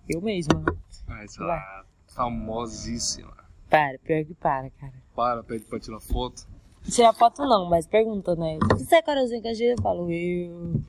[0.08, 0.62] Eu mesma.
[1.08, 3.32] Ah, essa famosíssima.
[3.70, 4.92] Para, pior que para, cara.
[5.14, 6.46] Para, pede pra tirar foto.
[6.90, 8.58] Tirar foto não, mas pergunta, né?
[8.72, 9.70] Você é Carolzinha Castilho?
[9.72, 10.80] Eu falo, eu.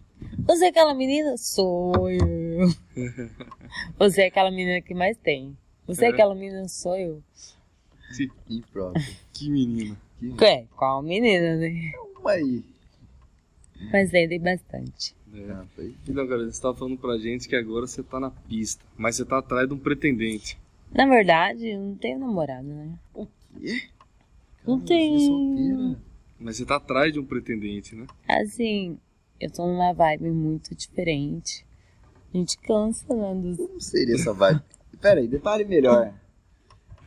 [0.45, 1.37] Você é aquela menina?
[1.37, 2.67] Sou eu.
[3.97, 5.57] Você é aquela menina que mais tem.
[5.87, 6.11] Você é É.
[6.11, 6.67] aquela menina?
[6.67, 7.21] Sou eu.
[8.49, 9.05] Impróprio.
[9.33, 9.97] Que menina.
[10.19, 11.91] Que É, qual menina, né?
[11.95, 12.63] Vamos aí.
[13.91, 15.15] Mas bastante.
[15.33, 15.65] É.
[15.75, 15.93] Foi.
[16.07, 19.25] Então, cara, você tava falando pra gente que agora você tá na pista, mas você
[19.25, 20.57] tá atrás de um pretendente.
[20.93, 22.97] Na verdade, eu não tenho namorado, né?
[23.59, 23.89] Quê?
[24.65, 25.19] Não tem.
[25.19, 25.99] solteira.
[26.39, 28.07] Mas você tá atrás de um pretendente, né?
[28.27, 28.97] Assim,
[29.39, 31.65] eu tô numa vibe muito diferente.
[32.33, 33.33] A gente cansa, né?
[33.35, 33.57] Dos...
[33.57, 34.61] Como seria essa vibe?
[35.01, 36.13] Pera aí, detalhe melhor.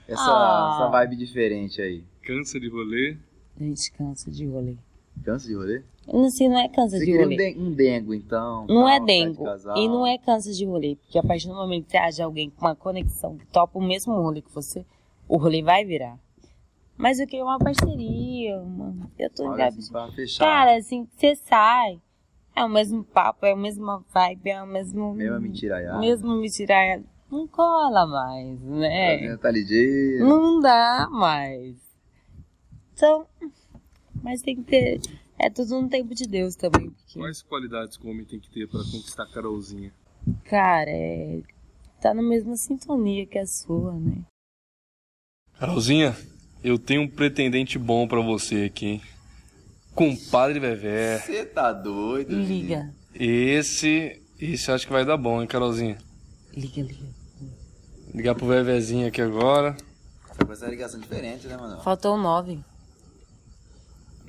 [0.08, 0.78] Essa, Ah.
[0.80, 2.02] essa vibe diferente aí.
[2.22, 3.16] Cansa de rolê.
[3.60, 4.76] A gente cansa de rolê.
[5.22, 5.82] Cansa de rolê?
[6.26, 7.36] Assim, não é cansa Você de queria um, rolê.
[7.36, 8.66] den um dengo, então.
[8.66, 9.44] Não tal, é de dengo.
[9.76, 10.96] E não é cansa de rolê.
[10.96, 14.14] Porque a partir do momento que haja alguém com uma conexão que topa o mesmo
[14.14, 14.86] rolê que você,
[15.28, 16.18] o rolê vai virar.
[16.96, 19.08] Mas o que é uma parceria, uma...
[19.18, 20.44] Eu tô Olha assim, pra fechar.
[20.44, 22.00] Cara, assim, você sai.
[22.56, 25.14] É o mesmo papo, é a mesma vibe, é o mesmo.
[25.14, 25.98] Mesma mentiraiada.
[26.00, 27.04] Mesmo mentiraiada.
[27.30, 29.36] Não cola mais, né?
[29.36, 30.26] Tá ligeiro.
[30.26, 31.76] Não dá mais.
[32.94, 33.26] Então.
[34.22, 35.00] Mas tem que ter.
[35.38, 36.90] É tudo no tempo de Deus também.
[36.90, 39.92] Porque, Quais qualidades que o homem tem que ter pra conquistar a Carolzinha?
[40.44, 41.40] cara, é.
[42.00, 44.22] Tá na mesma sintonia que a sua, né?
[45.58, 46.16] Carolzinha,
[46.62, 49.02] eu tenho um pretendente bom pra você aqui, hein?
[49.94, 51.18] Compadre Vevé.
[51.18, 52.34] Você tá doido?
[52.34, 52.94] Liga.
[53.14, 54.22] Esse.
[54.40, 55.98] Esse eu acho que vai dar bom, hein, Carolzinha?
[56.54, 57.17] Liga, liga.
[58.14, 59.76] Ligar pro Vevezinho aqui agora.
[60.46, 61.80] Fazer uma ligação diferente, né, mano?
[61.82, 62.64] Faltou um nove.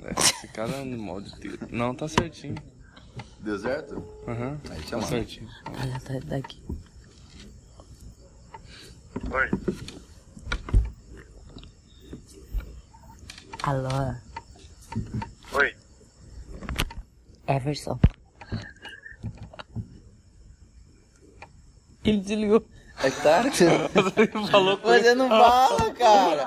[0.02, 1.58] É, esse cara é no molde dele.
[1.70, 2.56] Não, tá certinho.
[3.40, 4.04] Deu certo?
[4.26, 5.48] Aham, Aí tá certinho.
[5.66, 6.62] Olha, tá daqui.
[9.32, 9.50] Oi,
[13.62, 13.88] Alô,
[15.52, 15.76] oi.
[17.46, 17.98] Everson.
[22.04, 22.64] Ele desligou.
[23.02, 26.46] É claro que você Falou com Você não fala, cara.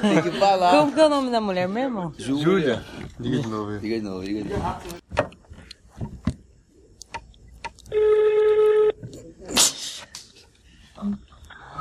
[0.00, 0.70] Tem que falar.
[0.70, 2.14] Como que é o nome da mulher mesmo?
[2.18, 2.84] Júlia.
[3.18, 3.78] Liga de novo aí.
[3.80, 4.78] Liga de novo, liga de novo.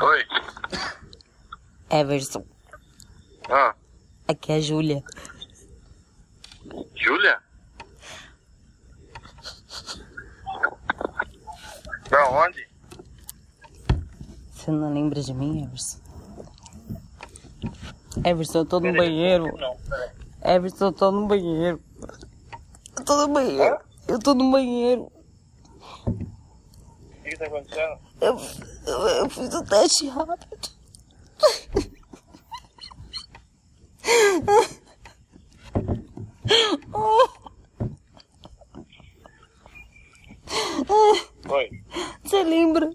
[0.01, 0.23] Oi.
[1.89, 2.45] Everson.
[3.49, 3.73] Ah,
[4.27, 5.03] Aqui é a.
[6.95, 7.39] Júlia?
[12.09, 12.67] Pra onde?
[14.51, 16.01] Você não lembra de mim, Everson?
[18.25, 19.45] Everson, eu tô no banheiro.
[20.43, 21.81] Everson, eu tô no banheiro.
[22.97, 23.79] Eu tô no banheiro.
[24.07, 25.11] Eu tô no banheiro.
[26.07, 27.99] O que, tá acontecendo?
[28.21, 28.39] Eu,
[28.87, 30.77] eu, eu fiz o teste rápido.
[41.49, 41.69] Oi,
[42.23, 42.89] Você lembra?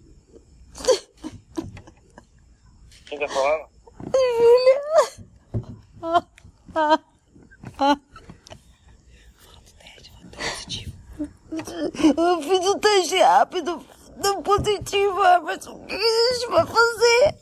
[3.13, 3.69] quem tá falando?
[4.15, 4.81] Júlia?
[12.17, 12.79] Eu fiz o
[13.63, 13.85] teste rápido.
[14.17, 15.73] Deu positivo, Everson.
[15.73, 17.35] O que a gente vai fazer?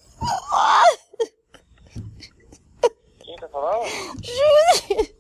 [3.21, 3.89] Quem tá falando?
[4.23, 5.15] Júlia!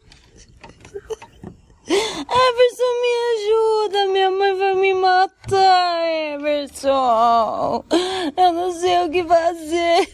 [1.88, 4.06] Everson, me ajuda.
[4.12, 7.84] Minha mãe vai me matar, Everson.
[8.36, 10.08] Eu não sei o que fazer.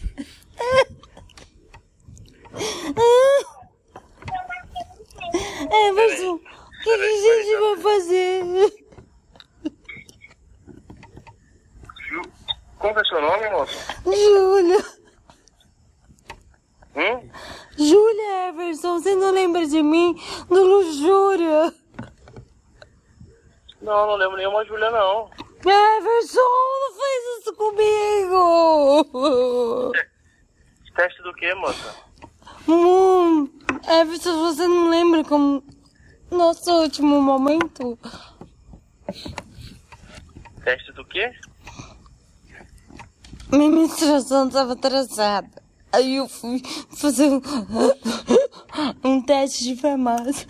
[5.69, 8.87] Everson, o que, que a gente vai fazer?
[12.07, 12.21] Ju...
[12.87, 13.77] Qual que é seu nome, moço?
[14.05, 14.77] Júlia.
[16.95, 17.29] Hum?
[17.77, 20.15] Júlia Everson, você não lembra de mim?
[20.47, 21.73] Do Luxúria.
[23.81, 25.29] Não, não lembro nenhuma Júlia, não.
[25.65, 29.11] Everson, não faz isso comigo.
[30.95, 31.93] Teste do que, moça?
[32.69, 33.49] Hum,
[33.85, 35.61] Everson, você não lembra como
[36.31, 37.99] nosso último momento?
[40.63, 41.33] Teste do quê?
[43.51, 45.63] Minha menstruação estava atrasada.
[45.91, 46.61] Aí eu fui
[46.97, 47.41] fazer um,
[49.03, 50.45] um teste de farmácia.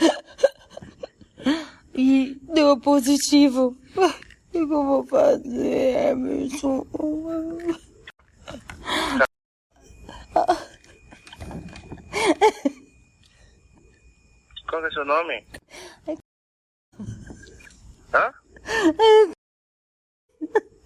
[1.93, 3.77] E deu positivo.
[3.95, 6.85] O que eu vou fazer, Emerson?
[14.67, 15.45] Qual é seu nome?
[18.13, 18.33] Hã?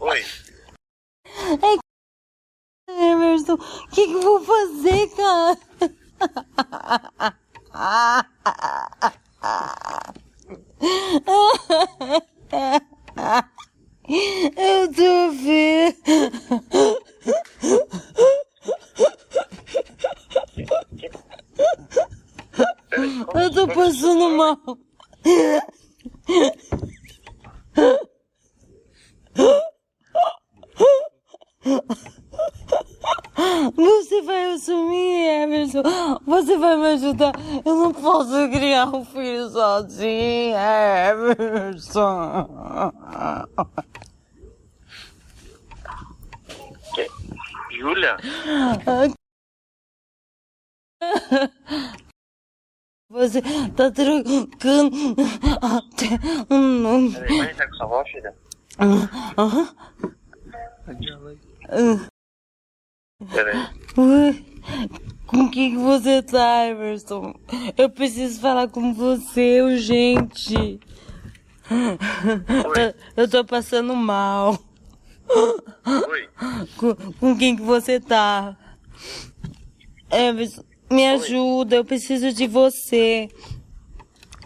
[0.00, 0.24] Oi.
[2.88, 5.58] Emerson, o que, que vou fazer, cara?
[14.56, 15.96] Eu tô vendo.
[23.34, 24.58] Eu tô passando mal.
[33.74, 35.82] Você vai assumir, Emerson.
[36.26, 37.32] Você vai me ajudar.
[37.64, 42.48] Eu não posso criar um filho sozinho, Emerson.
[46.94, 47.08] Que-
[47.78, 48.16] Júlia?
[53.16, 53.40] Você
[53.74, 55.16] tá trocando
[55.62, 56.18] até
[56.50, 57.12] um nome.
[57.14, 58.34] Peraí, vai entrar com sua voz, filha?
[59.38, 59.74] Aham.
[63.32, 63.56] Peraí.
[63.96, 64.44] Ué,
[65.26, 67.34] Com quem que você tá, Emerson?
[67.78, 70.78] Eu preciso falar com você, urgente.
[72.76, 74.58] Eu, eu tô passando mal.
[75.26, 76.28] Oi.
[76.76, 78.54] Com, com quem que você tá?
[80.10, 83.28] Emerson, me ajuda, eu preciso de você.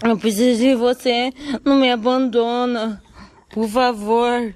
[0.03, 1.31] Eu preciso de você,
[1.65, 3.03] não me abandona.
[3.51, 4.55] Por favor.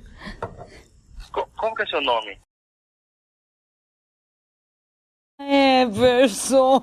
[1.33, 2.39] Co- Como que é seu nome?
[5.41, 6.81] Everson!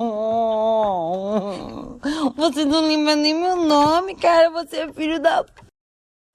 [2.36, 4.50] Você não lembra nem meu nome, cara.
[4.52, 5.52] Você é filho da p...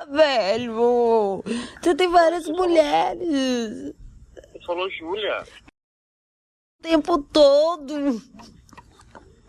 [0.08, 1.42] velho.
[1.82, 3.94] Você tem várias mulheres.
[4.34, 5.42] Você falou Júlia.
[6.80, 7.94] O tempo todo.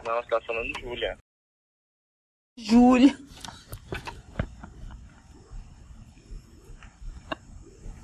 [0.07, 1.17] Não, você tá falando Júlia.
[2.57, 3.17] Júlia.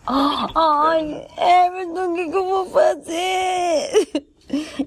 [0.06, 4.28] Ai, Everton, o que, que eu vou fazer?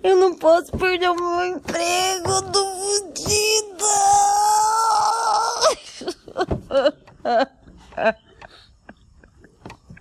[0.03, 3.87] Eu não posso perder o meu emprego, tô fodida.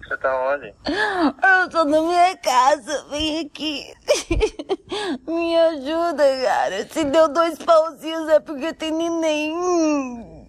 [0.04, 0.74] Você tá onde?
[0.86, 3.94] Eu tô na minha casa, vem aqui.
[5.28, 6.88] Me ajuda, cara.
[6.90, 10.46] Se deu dois pauzinhos é porque tem neném.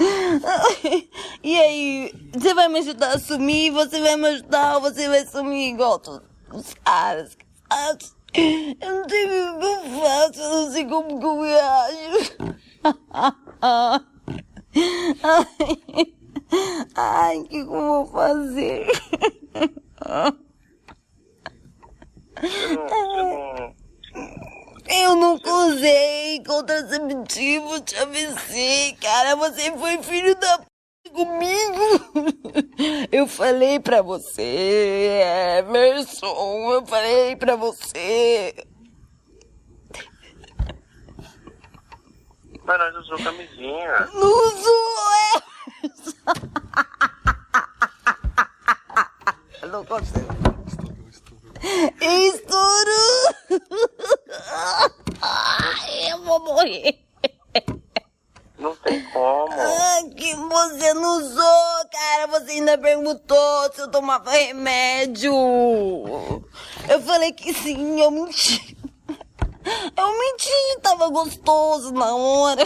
[1.42, 3.72] E aí, você vai me ajudar a sumir?
[3.72, 7.36] Você vai me ajudar ou você vai sumir igual todos os caras?
[8.80, 12.36] Eu não sei o que eu faço, eu não sei como que eu reajo.
[16.94, 18.86] Ai, o que eu vou fazer?
[22.40, 23.74] Você não,
[24.88, 29.36] Eu nunca usei contraceptivo, te avisei, cara.
[29.36, 32.00] Você foi filho da p comigo.
[33.12, 35.20] Eu falei pra você,
[35.58, 36.72] Emerson.
[36.72, 38.54] Eu falei pra você.
[42.64, 44.08] mas nós usamos camisinha.
[44.14, 45.42] Não usou,
[45.82, 46.12] Emerson.
[49.59, 50.40] Eu não consigo.
[52.00, 53.34] Estourou.
[55.22, 57.04] Ai, eu vou morrer.
[58.58, 59.52] Não tem como.
[59.52, 62.26] Ah, que você não usou, cara.
[62.28, 65.32] Você ainda perguntou se eu tomava remédio.
[66.88, 68.76] Eu falei que sim, eu menti.
[69.96, 72.64] Eu menti, tava gostoso na hora.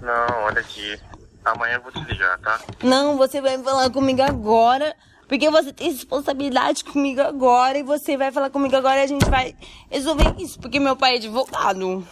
[0.00, 1.00] Não, olha aqui.
[1.44, 2.60] Amanhã eu vou te ligar, tá?
[2.82, 4.94] Não, você vai falar comigo agora.
[5.28, 7.78] Porque você tem responsabilidade comigo agora.
[7.78, 9.56] E você vai falar comigo agora e a gente vai
[9.90, 10.60] resolver isso.
[10.60, 12.06] Porque meu pai é advogado.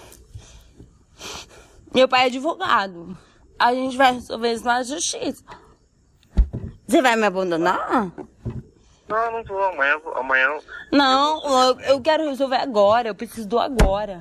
[1.95, 3.17] Meu pai é advogado.
[3.59, 5.45] A gente vai resolver isso na justiça.
[6.89, 8.11] Você vai me abandonar?
[9.07, 9.63] Não, não vou.
[9.65, 13.09] Amanhã, eu amanhã eu- Não, eu, eu quero resolver agora.
[13.09, 14.21] Eu preciso do agora.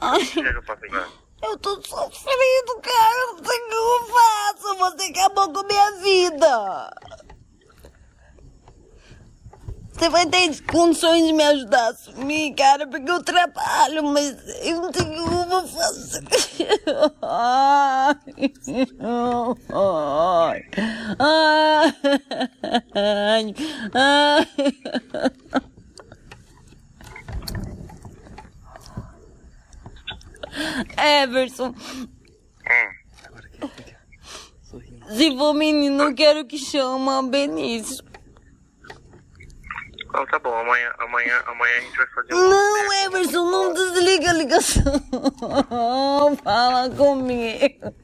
[0.00, 1.08] Ai, chega pra pegar.
[1.50, 3.32] Eu tô sofrendo, cara.
[3.32, 4.76] Não sei o que eu faço.
[4.78, 6.90] Você acabou com minha vida.
[9.92, 14.82] Você vai ter condições de me ajudar a assumir, cara, porque eu trabalho, mas eu
[14.82, 16.24] não tenho vou fazer.
[17.22, 18.14] Ai,
[21.18, 21.94] ai,
[22.94, 23.54] ai,
[23.94, 25.75] ai.
[31.22, 31.74] Everson,
[35.10, 38.04] se for menino, quero que chama Benício.
[40.08, 42.48] Então tá bom, amanhã, amanhã, amanhã a gente vai fazer um.
[42.48, 44.82] Não, Everson, não desliga a ligação.
[46.42, 47.94] Fala comigo.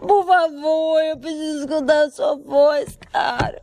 [0.00, 3.62] Por favor, eu preciso escutar a sua voz, cara.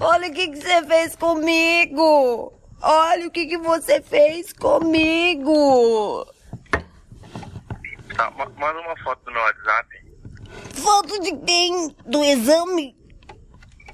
[0.00, 2.52] Olha o que, que você fez comigo.
[2.82, 6.26] Olha o que, que você fez comigo.
[8.16, 9.88] Tá, ma- manda uma foto no meu WhatsApp.
[10.74, 11.94] Foto de quem?
[12.06, 12.96] Do exame?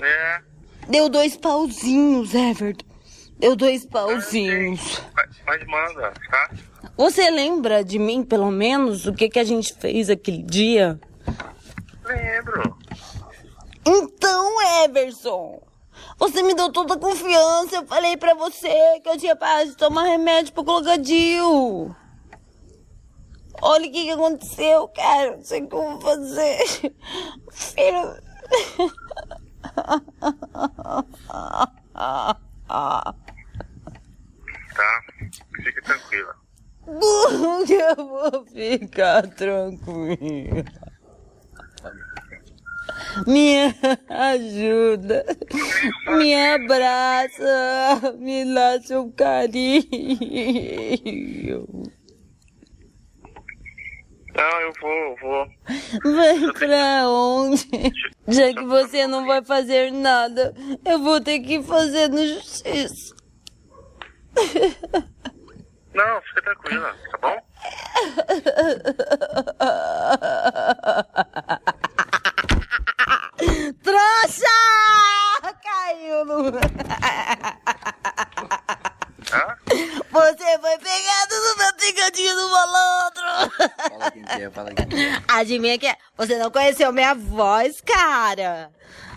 [0.01, 0.41] É,
[0.89, 2.85] Deu dois pauzinhos, Everton.
[3.39, 5.03] Deu dois pauzinhos.
[5.15, 6.51] mas, mas manda, tá?
[6.97, 10.99] Você lembra de mim, pelo menos, o que, que a gente fez aquele dia?
[12.05, 12.77] Lembro.
[13.87, 15.63] Então, Everson,
[16.19, 17.77] você me deu toda a confiança.
[17.77, 21.95] Eu falei pra você que eu tinha parado de tomar remédio pro Clocadil.
[23.63, 25.37] Olha o que, que aconteceu, cara.
[25.37, 26.67] Não sei o que eu vou fazer.
[27.51, 28.17] Filho.
[34.75, 35.03] Tá?
[35.63, 36.35] Fique tranquila.
[36.85, 40.65] Como eu vou ficar tranquila?
[43.27, 43.75] Me
[44.09, 45.25] ajuda,
[46.17, 49.81] me abraça, me dá seu carinho.
[54.35, 55.47] Não, eu vou, eu vou.
[56.15, 57.69] Vai pra onde?
[58.29, 60.53] Já que você não vai fazer nada,
[60.85, 63.15] eu vou ter que fazer no justiça.
[65.93, 67.37] Não, fica tranquila, tá bom?
[73.83, 74.47] Trouxa!
[75.63, 76.45] Caiu no...
[79.33, 79.57] Hã?
[80.11, 83.00] Você foi pegado no picadinho do malandro.
[84.31, 85.23] Quem quer, fala quem quer.
[85.29, 85.97] Adivinha que é?
[86.17, 88.71] Você não conheceu minha voz, cara.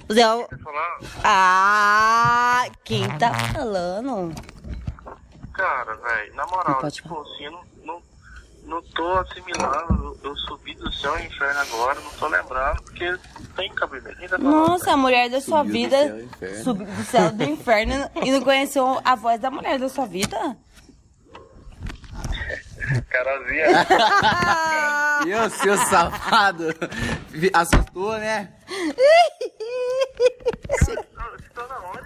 [0.08, 0.48] Você é o...
[0.64, 4.34] Falar, Ah, quem tá falando?
[5.54, 8.02] cara, velho, na moral, Não tipo assim, eu não, não,
[8.66, 10.18] não tô assimilando.
[10.24, 14.18] Eu, eu subi do céu ao inferno agora, não tô lembrando, porque não tem cabimento.
[14.18, 16.26] Quem tá Nossa, a mulher da sua Subiu vida
[16.64, 20.58] subiu do céu do inferno e não conheceu a voz da mulher da sua vida?
[23.10, 23.68] Carolzinha,
[25.26, 26.68] E o seu safado
[27.54, 28.50] assustou, né?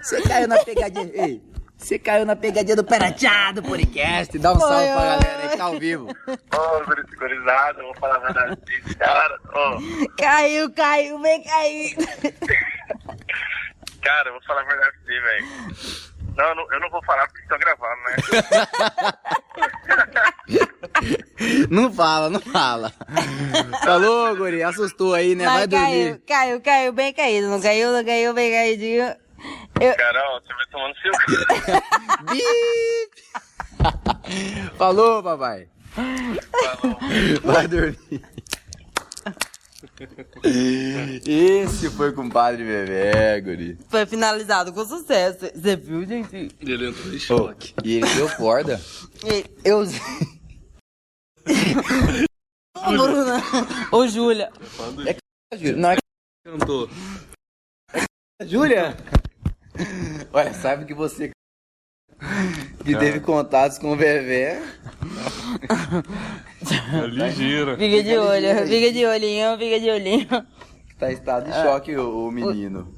[0.02, 1.10] você caiu na pegadinha.
[1.26, 1.42] Ei,
[1.76, 4.38] você caiu na pegadinha do Perateado Podcast.
[4.38, 6.08] Dá um salve pra galera aí que tá ao vivo.
[6.28, 9.38] Ô, guri- gurizada, eu vou falar a verdade pra vocês, cara.
[9.48, 9.78] Ô,
[10.16, 11.96] Caiu, caiu, vem cair.
[14.02, 15.46] cara, eu vou falar a verdade pra você, velho.
[16.38, 18.16] Não, eu não, eu não vou falar porque estão gravando, né?
[21.70, 22.92] Não fala, não fala.
[23.84, 25.44] Falou, guri, assustou aí, né?
[25.44, 26.22] Vai Mas caiu, dormir.
[26.26, 27.48] caiu, caiu bem caído.
[27.48, 29.14] Não caiu, não caiu bem caidinho.
[29.80, 31.12] Eu, Carol, você vai tomando seu.
[32.32, 33.12] Bip!
[34.76, 35.68] Falou, papai.
[37.44, 38.20] Vai dormir.
[41.26, 43.78] Esse foi com o padre Bebê, guri.
[43.88, 45.50] foi finalizado com sucesso.
[45.54, 46.48] Você viu, gente?
[46.60, 47.74] Ele entrou em choque.
[47.84, 48.80] e ele deu corda.
[49.24, 49.80] E- Eu.
[52.76, 53.42] Ô, Bruna.
[53.90, 54.52] Ô, Júlia.
[55.76, 55.96] Não é
[56.46, 56.88] Cantou.
[58.46, 58.96] Júlia?
[60.32, 61.30] Olha, sabe que você
[62.92, 64.58] que teve contatos com o Bebê.
[66.92, 67.76] É ligeira.
[67.76, 70.46] Fica de olho, fica de olhinho, fica de olhinho.
[70.98, 72.88] Tá em estado de choque o, o menino.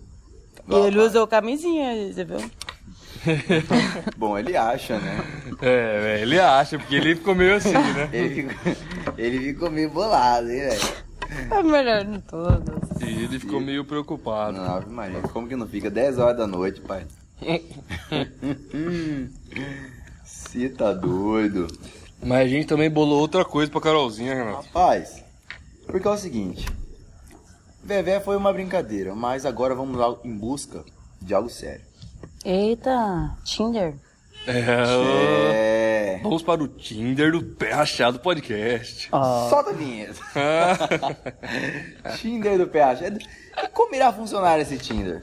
[0.68, 2.38] E ele usou camisinha, você viu?
[4.16, 5.18] Bom, ele acha, né?
[5.61, 8.09] É, velho, ele acha, porque ele ficou meio assim, né?
[8.12, 8.74] Ele ficou,
[9.18, 10.80] ele ficou meio bolado, hein, velho?
[11.51, 13.03] É melhor de todos.
[13.03, 14.57] E ele ficou meio preocupado.
[14.57, 17.05] Não, Maria, como que não fica 10 horas da noite, pai?
[20.24, 21.66] Você tá doido.
[22.22, 24.66] Mas a gente também bolou outra coisa pra Carolzinha, Renato.
[24.66, 25.24] Rapaz,
[25.86, 26.66] porque é o seguinte.
[27.82, 30.84] Vevé foi uma brincadeira, mas agora vamos lá em busca
[31.20, 31.82] de algo sério.
[32.45, 33.95] Eita, Tinder.
[34.47, 36.20] É, É.
[36.22, 39.09] vamos para o Tinder do Pé Rachado Podcast.
[39.49, 40.20] Solta a vinheta.
[42.18, 43.18] Tinder do PH.
[43.62, 45.22] E como irá funcionar esse Tinder?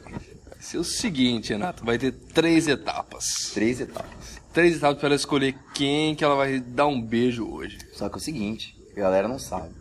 [0.67, 3.51] Vai ser o seguinte, Renato, vai ter três etapas.
[3.53, 4.41] Três etapas.
[4.51, 7.77] Três etapas para ela escolher quem que ela vai dar um beijo hoje.
[7.93, 9.73] Só que é o seguinte, a galera não sabe.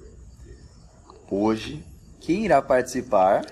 [1.29, 1.85] Hoje,
[2.21, 3.45] quem irá participar?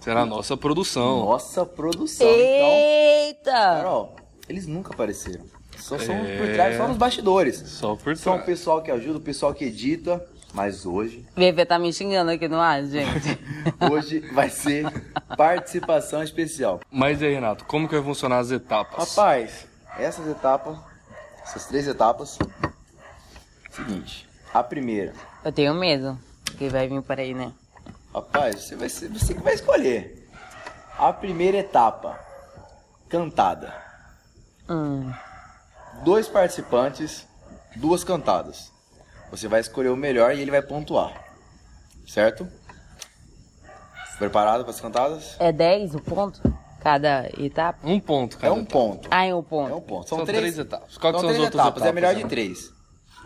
[0.00, 1.26] Será a nossa produção.
[1.26, 2.26] Nossa produção.
[2.26, 3.52] Então, Eita!
[3.52, 4.16] Carol,
[4.48, 5.44] eles nunca apareceram.
[5.78, 6.38] Só são É.
[6.38, 7.56] por trás, só nos bastidores.
[7.68, 8.46] Só por São o trás.
[8.46, 10.26] pessoal que ajuda, o pessoal que edita.
[10.52, 13.38] Mas hoje, Bebê tá me xingando aqui no ar, gente.
[13.88, 14.84] hoje vai ser
[15.36, 16.80] participação especial.
[16.90, 19.08] Mas aí, Renato, como que vai funcionar as etapas?
[19.10, 19.66] Rapaz,
[19.98, 20.78] essas etapas,
[21.42, 22.38] essas três etapas,
[23.70, 25.12] seguinte, a primeira,
[25.44, 26.18] Eu tenho medo
[26.58, 27.52] que vai vir por aí, né?
[28.12, 30.28] rapaz, você vai você que vai escolher.
[30.98, 32.18] A primeira etapa,
[33.08, 33.72] cantada.
[34.68, 35.10] Hum.
[36.04, 37.26] Dois participantes,
[37.76, 38.70] duas cantadas.
[39.30, 41.12] Você vai escolher o melhor e ele vai pontuar.
[42.06, 42.46] Certo?
[44.20, 45.34] Preparado para as cantadas?
[45.40, 46.40] É 10 o ponto?
[46.80, 47.78] Cada etapa?
[47.82, 48.52] Um ponto, É cara.
[48.52, 49.08] um ponto.
[49.10, 49.74] Ah, é um É ponto.
[49.76, 50.08] um ponto.
[50.10, 50.98] São, três, etapas.
[50.98, 51.88] Qual que São são as três outras etapas, etapas?
[51.88, 52.70] é melhor de três.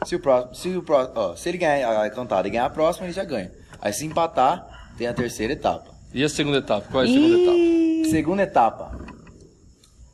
[0.06, 2.70] Se o próximo, se o próximo, ó, se ele ganhar a cantada e ganhar a
[2.70, 3.50] próxima, ele já ganha.
[3.80, 5.90] Aí se empatar, tem a terceira etapa.
[6.12, 6.86] E a segunda etapa?
[6.90, 8.10] Qual é a segunda etapa?
[8.10, 8.98] Segunda etapa.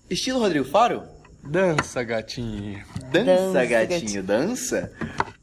[0.08, 1.02] Estilo Rodrigo Faro?
[1.44, 2.82] Dança, gatinho.
[3.12, 4.92] Dança, Dança, gatinho, dança.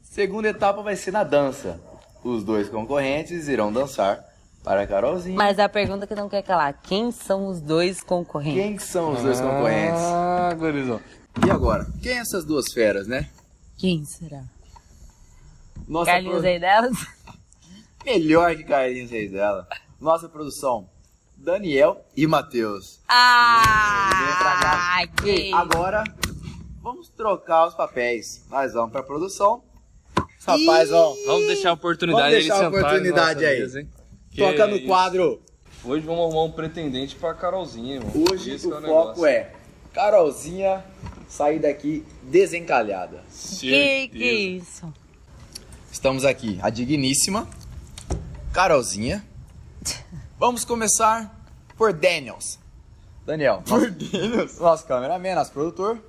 [0.02, 1.80] Segunda etapa vai ser na dança.
[2.24, 4.24] Os dois concorrentes irão dançar
[4.68, 5.34] para a Carolzinha.
[5.34, 8.62] Mas a pergunta que não quer calar, quem são os dois concorrentes?
[8.62, 9.98] Quem que são os dois concorrentes?
[10.02, 11.00] Ah, gurizão.
[11.46, 11.86] E agora?
[12.02, 13.30] Quem é essas duas feras, né?
[13.78, 14.42] Quem será?
[15.86, 16.92] Nossa Carlinhos pro- aí delas?
[18.04, 19.66] Melhor que Carlinhos dela.
[19.98, 20.86] Nossa produção,
[21.34, 23.00] Daniel e Matheus.
[23.08, 24.98] Vem pra cá.
[25.00, 25.50] Ah, que...
[25.54, 26.04] Agora,
[26.82, 28.44] vamos trocar os papéis.
[28.50, 29.62] Nós vamos pra produção.
[30.46, 31.14] Rapazes vão.
[31.26, 33.62] Vamos deixar a oportunidade Vamos deixar a oportunidade aí.
[33.62, 33.88] hein?
[34.38, 34.86] Que Toca no isso.
[34.86, 35.42] quadro.
[35.84, 38.12] Hoje vamos arrumar um pretendente pra Carolzinha, irmão.
[38.30, 39.26] Hoje Esse o é foco negócio.
[39.26, 39.52] é
[39.92, 40.84] Carolzinha
[41.28, 43.24] sair daqui desencalhada.
[43.58, 44.94] Que que é isso?
[45.90, 47.48] Estamos aqui, a digníssima
[48.52, 49.26] Carolzinha.
[50.38, 51.34] Vamos começar
[51.76, 52.60] por Daniels.
[53.26, 53.64] Daniel.
[53.66, 54.56] Por Daniels?
[54.60, 56.00] Nosso cameraman, nosso produtor.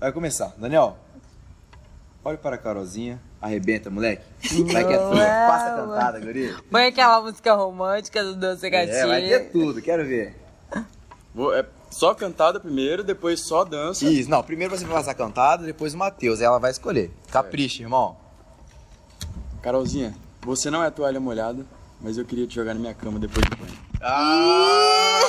[0.00, 0.52] Vai começar.
[0.58, 0.98] Daniel,
[2.24, 3.22] olhe para a Carolzinha.
[3.46, 4.22] Arrebenta, moleque.
[4.72, 5.14] Vai que é tua.
[5.14, 6.54] Não, Passa a cantada, guri.
[6.70, 8.96] Põe aquela música romântica do Doce Gatinho.
[8.96, 10.36] É, vai ter tudo, quero ver.
[11.34, 14.04] Vou- é só cantada primeiro, depois só dança.
[14.04, 16.40] Isso, não, primeiro você vai passar a cantada, depois o Matheus.
[16.40, 17.10] Ela vai escolher.
[17.30, 18.16] Capricha, irmão.
[19.62, 21.64] Carolzinha, você não é toalha molhada,
[22.00, 23.78] mas eu queria te jogar na minha cama depois do banho.
[24.00, 25.20] Ah,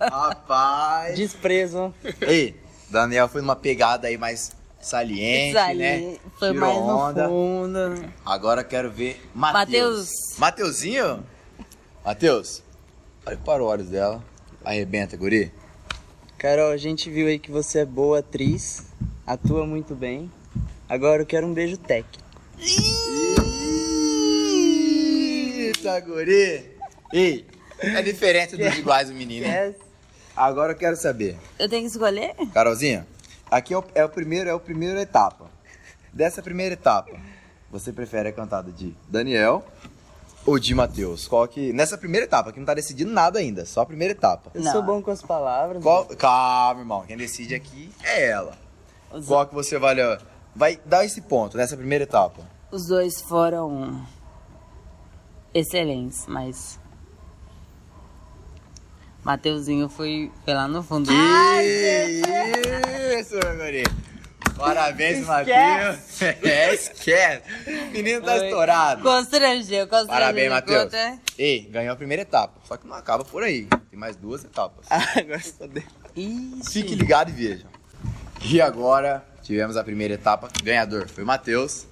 [0.00, 1.16] rapaz.
[1.16, 1.92] Desprezo.
[2.20, 4.52] Ei, Daniel foi numa pegada aí mais
[4.84, 6.16] saliente, né?
[6.38, 7.28] foi Tirou mais no onda.
[7.28, 7.78] fundo.
[8.24, 9.62] Agora quero ver Matheus.
[10.08, 10.10] Mateus.
[10.38, 11.24] Mateuzinho?
[12.04, 12.62] Matheus,
[13.26, 14.22] olha para os olhos dela.
[14.64, 15.52] Arrebenta, guri.
[16.38, 18.84] Carol, a gente viu aí que você é boa atriz,
[19.26, 20.30] atua muito bem.
[20.88, 22.22] Agora eu quero um beijo técnico.
[25.56, 26.70] Eita, guri.
[27.12, 27.46] Ei,
[27.78, 29.46] é diferente dos iguais do menino.
[30.36, 31.36] Agora eu quero saber.
[31.58, 32.34] Eu tenho que escolher?
[32.52, 33.06] Carolzinha,
[33.50, 35.46] aqui é o, é o primeiro, é o primeiro etapa.
[36.12, 37.12] Dessa primeira etapa,
[37.70, 39.64] você prefere a cantada de Daniel
[40.46, 41.26] ou de Matheus?
[41.26, 41.72] Qual que.
[41.72, 44.50] Nessa primeira etapa, que não tá decidindo nada ainda, só a primeira etapa.
[44.54, 44.72] Eu Não.
[44.72, 45.82] sou bom com as palavras.
[45.82, 46.06] Qual...
[46.06, 47.04] Calma, irmão.
[47.06, 48.56] Quem decide aqui é ela.
[49.12, 49.96] Os, Qual que você vai,
[50.54, 52.42] vai dar esse ponto nessa primeira etapa?
[52.70, 54.04] os dois foram
[55.52, 56.78] excelentes, mas.
[59.24, 61.08] Mateuzinho foi, foi lá no fundo.
[61.08, 61.14] Que
[63.20, 63.84] isso, meu guri.
[64.56, 66.22] Parabéns, Matheus.
[66.42, 67.42] É, esquece.
[67.66, 68.46] O menino tá Foi.
[68.46, 69.02] estourado.
[69.02, 70.06] Constrangeu, constrangeu.
[70.06, 70.92] Parabéns, Matheus.
[71.38, 72.60] Ei, ganhou a primeira etapa.
[72.64, 73.66] Só que não acaba por aí.
[73.90, 74.86] Tem mais duas etapas.
[74.90, 75.82] Agora fodeu.
[76.16, 76.70] Ixi.
[76.72, 77.66] Fique ligado e veja.
[78.42, 80.48] E agora tivemos a primeira etapa.
[80.62, 81.86] Ganhador foi o Matheus.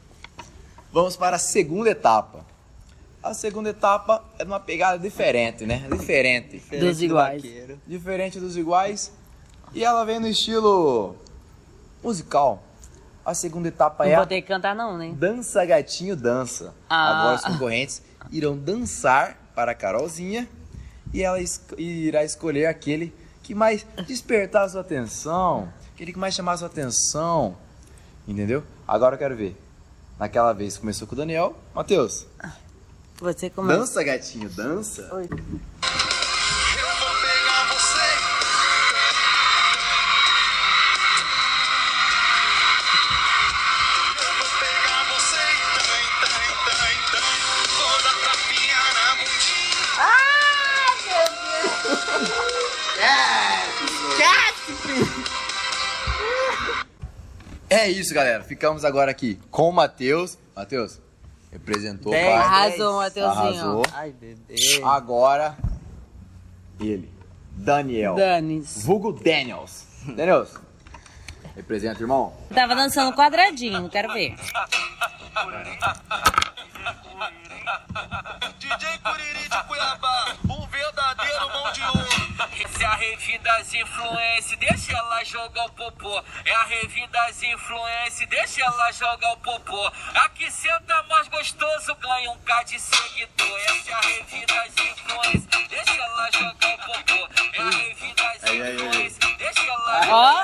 [0.93, 2.45] Vamos para a segunda etapa.
[3.23, 5.87] A segunda etapa é uma pegada diferente, né?
[5.91, 6.59] Diferente.
[6.79, 7.43] Dos iguais.
[7.43, 7.81] vaqueiro.
[7.87, 9.13] Diferente dos iguais.
[9.75, 11.17] E ela vem no estilo
[12.03, 12.63] musical.
[13.25, 15.13] A segunda etapa é Não vou ter que cantar, não, né?
[15.17, 16.75] Dança Gatinho Dança.
[16.91, 17.21] Ah.
[17.21, 20.49] Agora os concorrentes irão dançar para a Carolzinha
[21.13, 26.35] e ela es- irá escolher aquele que mais despertar a sua atenção, aquele que mais
[26.35, 27.57] chamar a sua atenção.
[28.27, 28.63] Entendeu?
[28.87, 29.57] Agora eu quero ver.
[30.19, 31.57] Naquela vez começou com o Daniel.
[31.75, 32.27] Matheus,
[33.21, 33.79] Você começa.
[33.81, 35.09] dança gatinho, dança.
[35.15, 35.29] Oi.
[57.73, 58.45] É isso, galera.
[58.45, 60.39] Ficamos agora aqui com o Matheus.
[60.55, 61.01] Matheus,
[61.51, 62.27] representou o Dez.
[62.27, 62.37] pai.
[62.37, 63.31] Arrasou, Mateuzinho.
[63.33, 63.83] Arrasou.
[63.95, 64.55] Ai, bebê.
[64.85, 65.57] Agora,
[66.79, 67.11] ele,
[67.53, 68.15] Daniel.
[68.15, 68.85] Danis.
[68.85, 69.87] Vulgo Daniels.
[70.07, 70.51] Daniels,
[71.57, 72.35] representa, irmão.
[72.55, 74.35] Tava dançando quadradinho, quero ver.
[78.59, 80.37] DJ Curiri de Cuiabá.
[81.43, 82.09] Verdadeiro mão de ouro.
[82.61, 86.23] Esse é a revista das influências, deixa ela jogar o popô.
[86.45, 89.93] É a revista das influências, deixa ela jogar o popô.
[90.15, 93.59] Aqui senta mais gostoso, ganha um K de seguidor.
[93.61, 97.29] Essa é a revista das influências, deixa ela jogar o popô.
[97.53, 100.43] É a revista das influências, deixa ela Ó,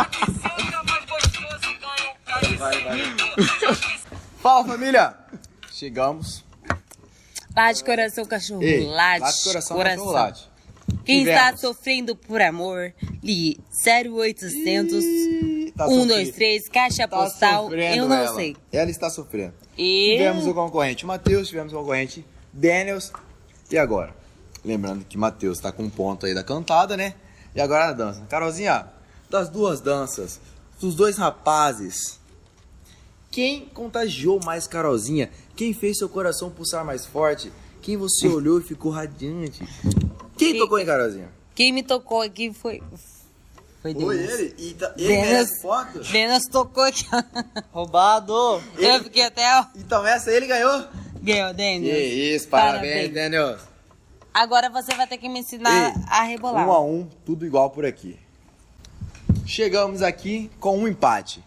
[0.00, 4.14] Aqui senta mais gostoso, ganha um K de seguidor.
[4.40, 5.16] Fala, família.
[5.70, 6.44] Chegamos.
[7.54, 8.62] Late coração, cachorro.
[8.62, 9.98] Ei, late, late coração, coração.
[9.98, 10.50] cachorro late.
[11.04, 11.40] Quem Tivemos.
[11.40, 12.92] está sofrendo por amor,
[13.22, 18.34] ligue 0800 Ih, tá 123, caixa Tá postal, eu não ela.
[18.34, 18.56] sei.
[18.72, 19.54] Ela está sofrendo.
[19.78, 23.12] E Tivemos o concorrente Matheus, tivemos o concorrente Daniels.
[23.70, 24.14] E agora?
[24.64, 27.14] Lembrando que Matheus tá com um ponto aí da cantada, né?
[27.54, 28.20] E agora na dança.
[28.28, 28.86] Carolzinha,
[29.30, 30.38] das duas danças,
[30.80, 32.18] dos dois rapazes,
[33.30, 35.30] quem contagiou mais Carolzinha?
[35.56, 37.52] Quem fez seu coração pulsar mais forte?
[37.80, 39.60] Quem você olhou e ficou radiante?
[40.36, 41.28] Quem Quem- tocou em Carolzinha?
[41.54, 42.82] quem me tocou aqui foi.
[43.82, 44.04] Foi Deus.
[44.06, 44.54] Foi ele?
[44.58, 46.00] E tá, ele merece foto?
[46.00, 47.04] Deus tocou aqui.
[47.72, 48.32] Roubado.
[48.78, 49.60] Eu fiquei até.
[49.60, 50.86] ó, Então essa ele ganhou?
[51.22, 51.92] Ganhou, Que Denis.
[52.42, 53.14] isso, parabéns, Parabéns.
[53.14, 53.58] Daniel.
[54.32, 56.66] Agora você vai ter que me ensinar Ei, a rebolar.
[56.68, 58.18] Um a um, tudo igual por aqui.
[59.46, 61.44] Chegamos aqui com um empate.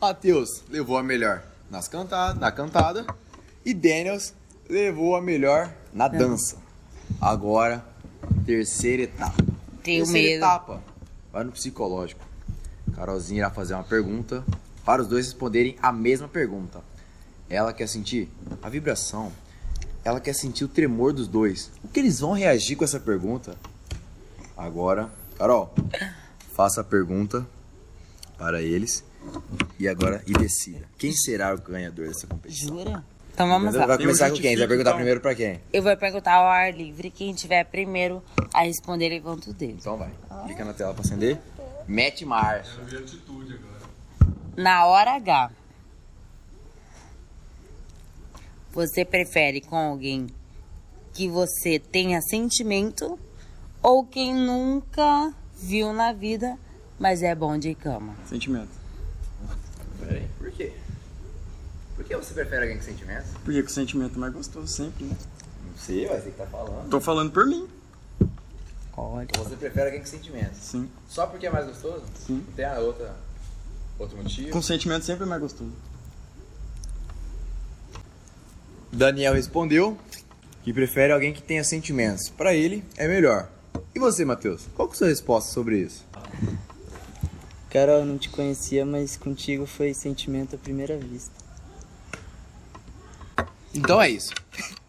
[0.00, 3.06] Matheus levou a melhor nas cantada, na cantada
[3.64, 4.34] e Daniels
[4.68, 6.56] levou a melhor na dança.
[7.20, 7.84] Agora,
[8.44, 9.42] terceira etapa.
[9.82, 10.44] Tenho terceira medo.
[10.44, 10.82] etapa.
[11.32, 12.24] Vai no psicológico.
[12.94, 14.44] Carolzinha irá fazer uma pergunta
[14.84, 16.82] para os dois responderem a mesma pergunta.
[17.48, 18.28] Ela quer sentir
[18.62, 19.32] a vibração.
[20.04, 21.70] Ela quer sentir o tremor dos dois.
[21.84, 23.56] O que eles vão reagir com essa pergunta?
[24.56, 25.74] Agora, Carol,
[26.52, 27.46] faça a pergunta
[28.38, 29.04] para eles
[29.78, 30.88] e agora e decida.
[30.96, 32.78] Quem será o ganhador dessa competição?
[32.78, 33.04] Jura?
[33.40, 33.96] Então vamos Vai lá.
[33.96, 34.52] começar com quem?
[34.52, 34.96] Você vai perguntar então.
[34.98, 35.62] primeiro para quem?
[35.72, 37.10] Eu vou perguntar ao ar livre.
[37.10, 38.22] Quem tiver primeiro
[38.52, 39.78] a responder, levanta o dedo.
[39.78, 40.10] Então vai.
[40.44, 41.38] Clica na tela para acender.
[41.88, 42.70] Mete marcha.
[44.54, 45.52] Na hora H,
[48.70, 50.26] você prefere com alguém
[51.14, 53.18] que você tenha sentimento
[53.82, 56.58] ou quem nunca viu na vida,
[56.98, 58.14] mas é bom de cama?
[58.26, 58.68] Sentimento.
[59.98, 60.74] Peraí, por quê?
[62.00, 63.28] Por que você prefere alguém com sentimentos?
[63.44, 65.14] Porque com sentimento é mais gostoso sempre, né?
[65.66, 66.88] Não sei, vai você que tá falando.
[66.88, 67.68] Tô falando por mim.
[68.96, 69.24] Olha.
[69.24, 70.56] Então você prefere alguém com sentimentos.
[70.60, 70.88] Sim.
[71.06, 72.02] Só porque é mais gostoso?
[72.26, 72.42] Sim.
[72.46, 73.14] Não tem a outra,
[73.98, 74.48] outro motivo?
[74.48, 75.72] Com sentimento sempre é mais gostoso.
[78.90, 79.98] Daniel respondeu
[80.64, 82.30] que prefere alguém que tenha sentimentos.
[82.30, 83.50] Pra ele é melhor.
[83.94, 84.66] E você, Matheus?
[84.74, 86.02] Qual que é a sua resposta sobre isso?
[87.68, 91.39] Carol, eu não te conhecia, mas contigo foi sentimento à primeira vista.
[93.74, 94.32] Então é isso.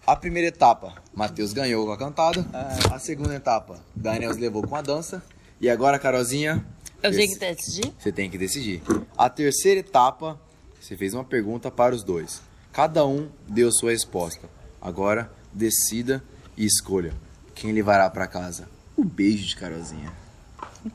[0.05, 2.45] A primeira etapa, Matheus ganhou com a cantada.
[2.91, 5.23] A segunda etapa, Daniels levou com a dança.
[5.59, 6.65] E agora, Carolzinha,
[7.03, 7.93] Eu tenho que decidir?
[7.99, 8.81] você tem que decidir.
[9.17, 10.39] A terceira etapa,
[10.79, 12.41] você fez uma pergunta para os dois.
[12.73, 14.49] Cada um deu sua resposta.
[14.81, 16.23] Agora, decida
[16.57, 17.13] e escolha
[17.53, 18.67] quem levará para casa.
[18.97, 20.11] O beijo de Carolzinha.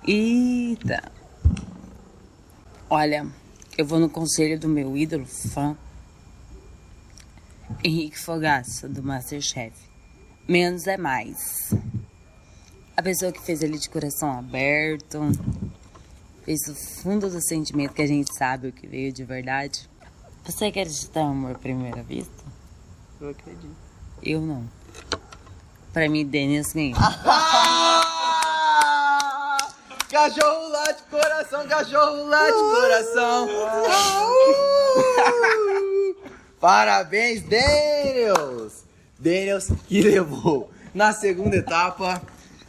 [0.06, 1.12] Eita.
[2.90, 3.26] Olha,
[3.78, 5.76] eu vou no conselho do meu ídolo fã,
[7.82, 9.74] Henrique Fogaça, do Masterchef.
[10.48, 11.74] Menos é mais.
[12.96, 15.20] A pessoa que fez ele de coração aberto,
[16.44, 19.88] fez o fundo do sentimento que a gente sabe o que veio de verdade.
[20.44, 22.44] Você acredita em amor à primeira vista?
[23.20, 23.76] Eu acredito.
[24.22, 24.64] Eu não.
[25.92, 26.98] Pra mim, Denis ganhou.
[30.08, 33.48] Cachorro lá de coração, cachorro lá de coração.
[36.60, 38.84] Parabéns, Daniels!
[39.18, 42.22] Daniels que levou na segunda etapa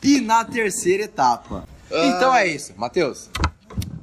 [0.04, 1.68] e na terceira etapa.
[1.90, 3.30] Então é isso, Matheus.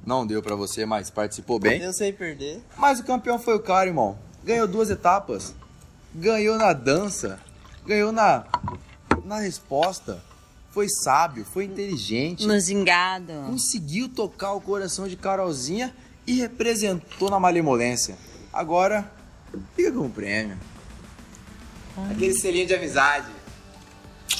[0.07, 1.81] Não deu pra você, mas participou bem.
[1.81, 2.63] Eu sei perder.
[2.77, 4.19] Mas o campeão foi o cara, irmão.
[4.43, 5.55] Ganhou duas etapas.
[6.15, 7.39] Ganhou na dança.
[7.87, 8.45] Ganhou na,
[9.25, 10.23] na resposta.
[10.71, 12.47] Foi sábio, foi inteligente.
[12.47, 13.33] No gingado.
[13.47, 15.95] Conseguiu tocar o coração de Carolzinha
[16.27, 18.17] e representou na malemolência.
[18.53, 19.11] Agora,
[19.75, 20.59] fica com o prêmio.
[22.11, 23.31] Aquele selinho de amizade.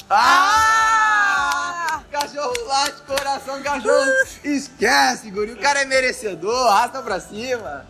[0.09, 2.03] Ah!
[2.11, 4.11] Cachorro lá de coração, cachorro.
[4.43, 5.53] Esquece, guri.
[5.53, 6.67] O cara é merecedor.
[6.67, 7.85] Arrasta pra cima.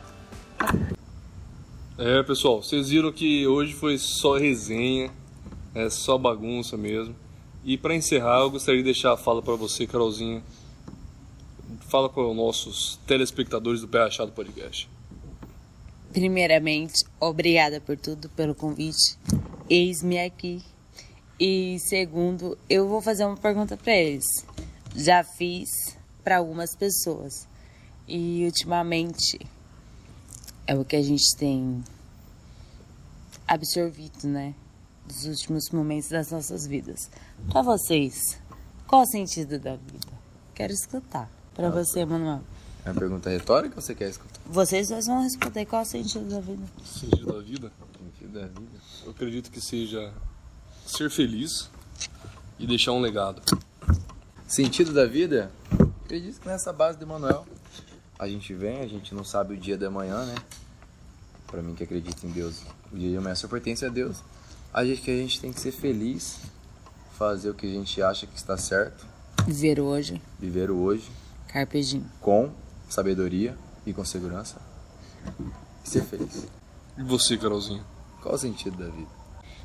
[1.98, 5.10] É, pessoal, vocês viram que hoje foi só resenha,
[5.74, 7.16] é só bagunça mesmo.
[7.64, 10.44] E pra encerrar, eu gostaria de deixar a fala pra você, Carolzinha.
[11.88, 14.90] Fala com os nossos telespectadores do Pé Achado Podcast.
[16.16, 19.20] Primeiramente, obrigada por tudo, pelo convite.
[19.70, 20.64] Eis-me aqui.
[21.38, 24.24] E segundo, eu vou fazer uma pergunta para eles.
[24.96, 25.68] Já fiz
[26.24, 27.46] para algumas pessoas.
[28.08, 29.38] E ultimamente
[30.66, 31.84] é o que a gente tem
[33.46, 34.56] absorvido, né?
[35.06, 37.12] Dos últimos momentos das nossas vidas.
[37.50, 38.40] Para vocês,
[38.88, 40.14] qual o sentido da vida?
[40.54, 41.30] Quero escutar.
[41.54, 42.40] Para você, Manuel.
[42.86, 44.35] É uma pergunta retórica ou você quer escutar?
[44.48, 46.64] Vocês dois vão responder qual o sentido da vida.
[46.86, 47.72] Sentido da vida?
[47.98, 48.80] Sentido da vida.
[49.04, 50.14] Eu acredito que seja
[50.86, 51.70] ser feliz
[52.60, 53.42] e deixar um legado.
[54.48, 55.52] Sentido da vida?
[56.06, 57.46] Acredito que nessa base do Manuel.
[58.20, 60.36] A gente vem, a gente não sabe o dia da manhã, né?
[61.48, 64.18] Pra mim que acredito em Deus, o dia de amanhã só pertence a Deus.
[64.74, 66.40] A gente que a gente tem que ser feliz,
[67.18, 69.06] fazer o que a gente acha que está certo,
[69.46, 71.08] Viver hoje, viver o hoje
[71.48, 72.06] Carpe Diem.
[72.22, 72.52] com
[72.90, 73.56] sabedoria
[73.86, 74.60] e com segurança.
[75.84, 76.48] E ser feliz.
[76.98, 77.84] E você, Carolzinha?
[78.22, 79.10] Qual o sentido da vida?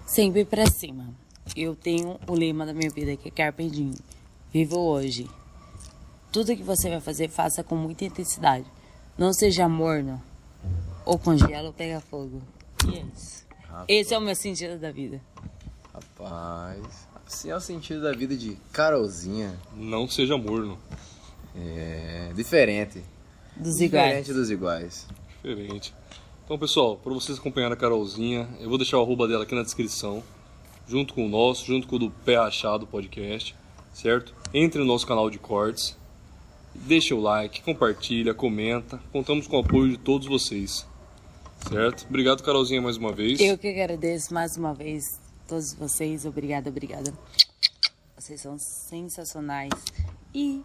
[0.07, 1.15] Sempre pra cima.
[1.57, 3.95] Eu tenho o lema da minha vida que é Carpe Diem.
[4.53, 5.29] Viva hoje.
[6.33, 8.67] Tudo que você vai fazer, faça com muita intensidade.
[9.17, 10.23] Não seja morno.
[11.05, 12.43] Ou congela ou pega fogo.
[12.87, 13.45] E é isso.
[13.89, 15.21] Esse é o meu sentido da vida.
[15.93, 19.59] Rapaz, assim é o sentido da vida de Carolzinha.
[19.75, 20.79] Não seja morno.
[21.55, 23.03] É diferente.
[23.61, 24.37] Dos diferente iguais.
[24.37, 25.07] dos iguais.
[25.43, 25.95] Diferente.
[26.45, 29.63] Então, pessoal, para vocês acompanharem a Carolzinha, eu vou deixar o arroba dela aqui na
[29.63, 30.23] descrição,
[30.89, 33.55] junto com o nosso, junto com o do Pé Achado Podcast,
[33.95, 34.35] certo?
[34.53, 35.97] Entre no nosso canal de cortes,
[36.75, 39.01] deixa o like, compartilha, comenta.
[39.13, 40.87] Contamos com o apoio de todos vocês,
[41.69, 42.07] certo?
[42.09, 43.39] Obrigado, Carolzinha, mais uma vez.
[43.39, 46.25] Eu que agradeço mais uma vez todos vocês.
[46.25, 47.13] Obrigada, obrigada.
[48.17, 49.71] Vocês são sensacionais.
[50.35, 50.63] E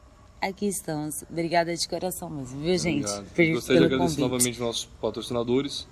[0.48, 1.24] aqui estamos.
[1.30, 3.06] Obrigada de coração mesmo, viu, gente?
[3.06, 3.54] Obrigado.
[3.54, 4.20] Gostaria de agradecer convite.
[4.20, 5.88] novamente nossos patrocinadores,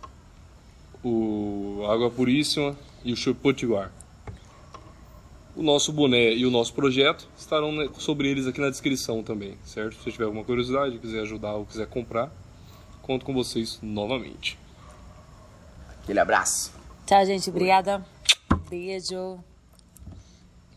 [1.04, 3.92] o Água Puríssima e o Show Potiguar.
[5.56, 9.56] O nosso boné e o nosso projeto estarão né, sobre eles aqui na descrição também,
[9.64, 9.96] certo?
[9.96, 12.32] Se você tiver alguma curiosidade, quiser ajudar ou quiser comprar,
[13.02, 14.58] conto com vocês novamente.
[16.02, 16.74] Aquele abraço.
[17.06, 17.50] Tchau, gente.
[17.50, 18.04] Obrigada.
[18.70, 19.40] Beijo.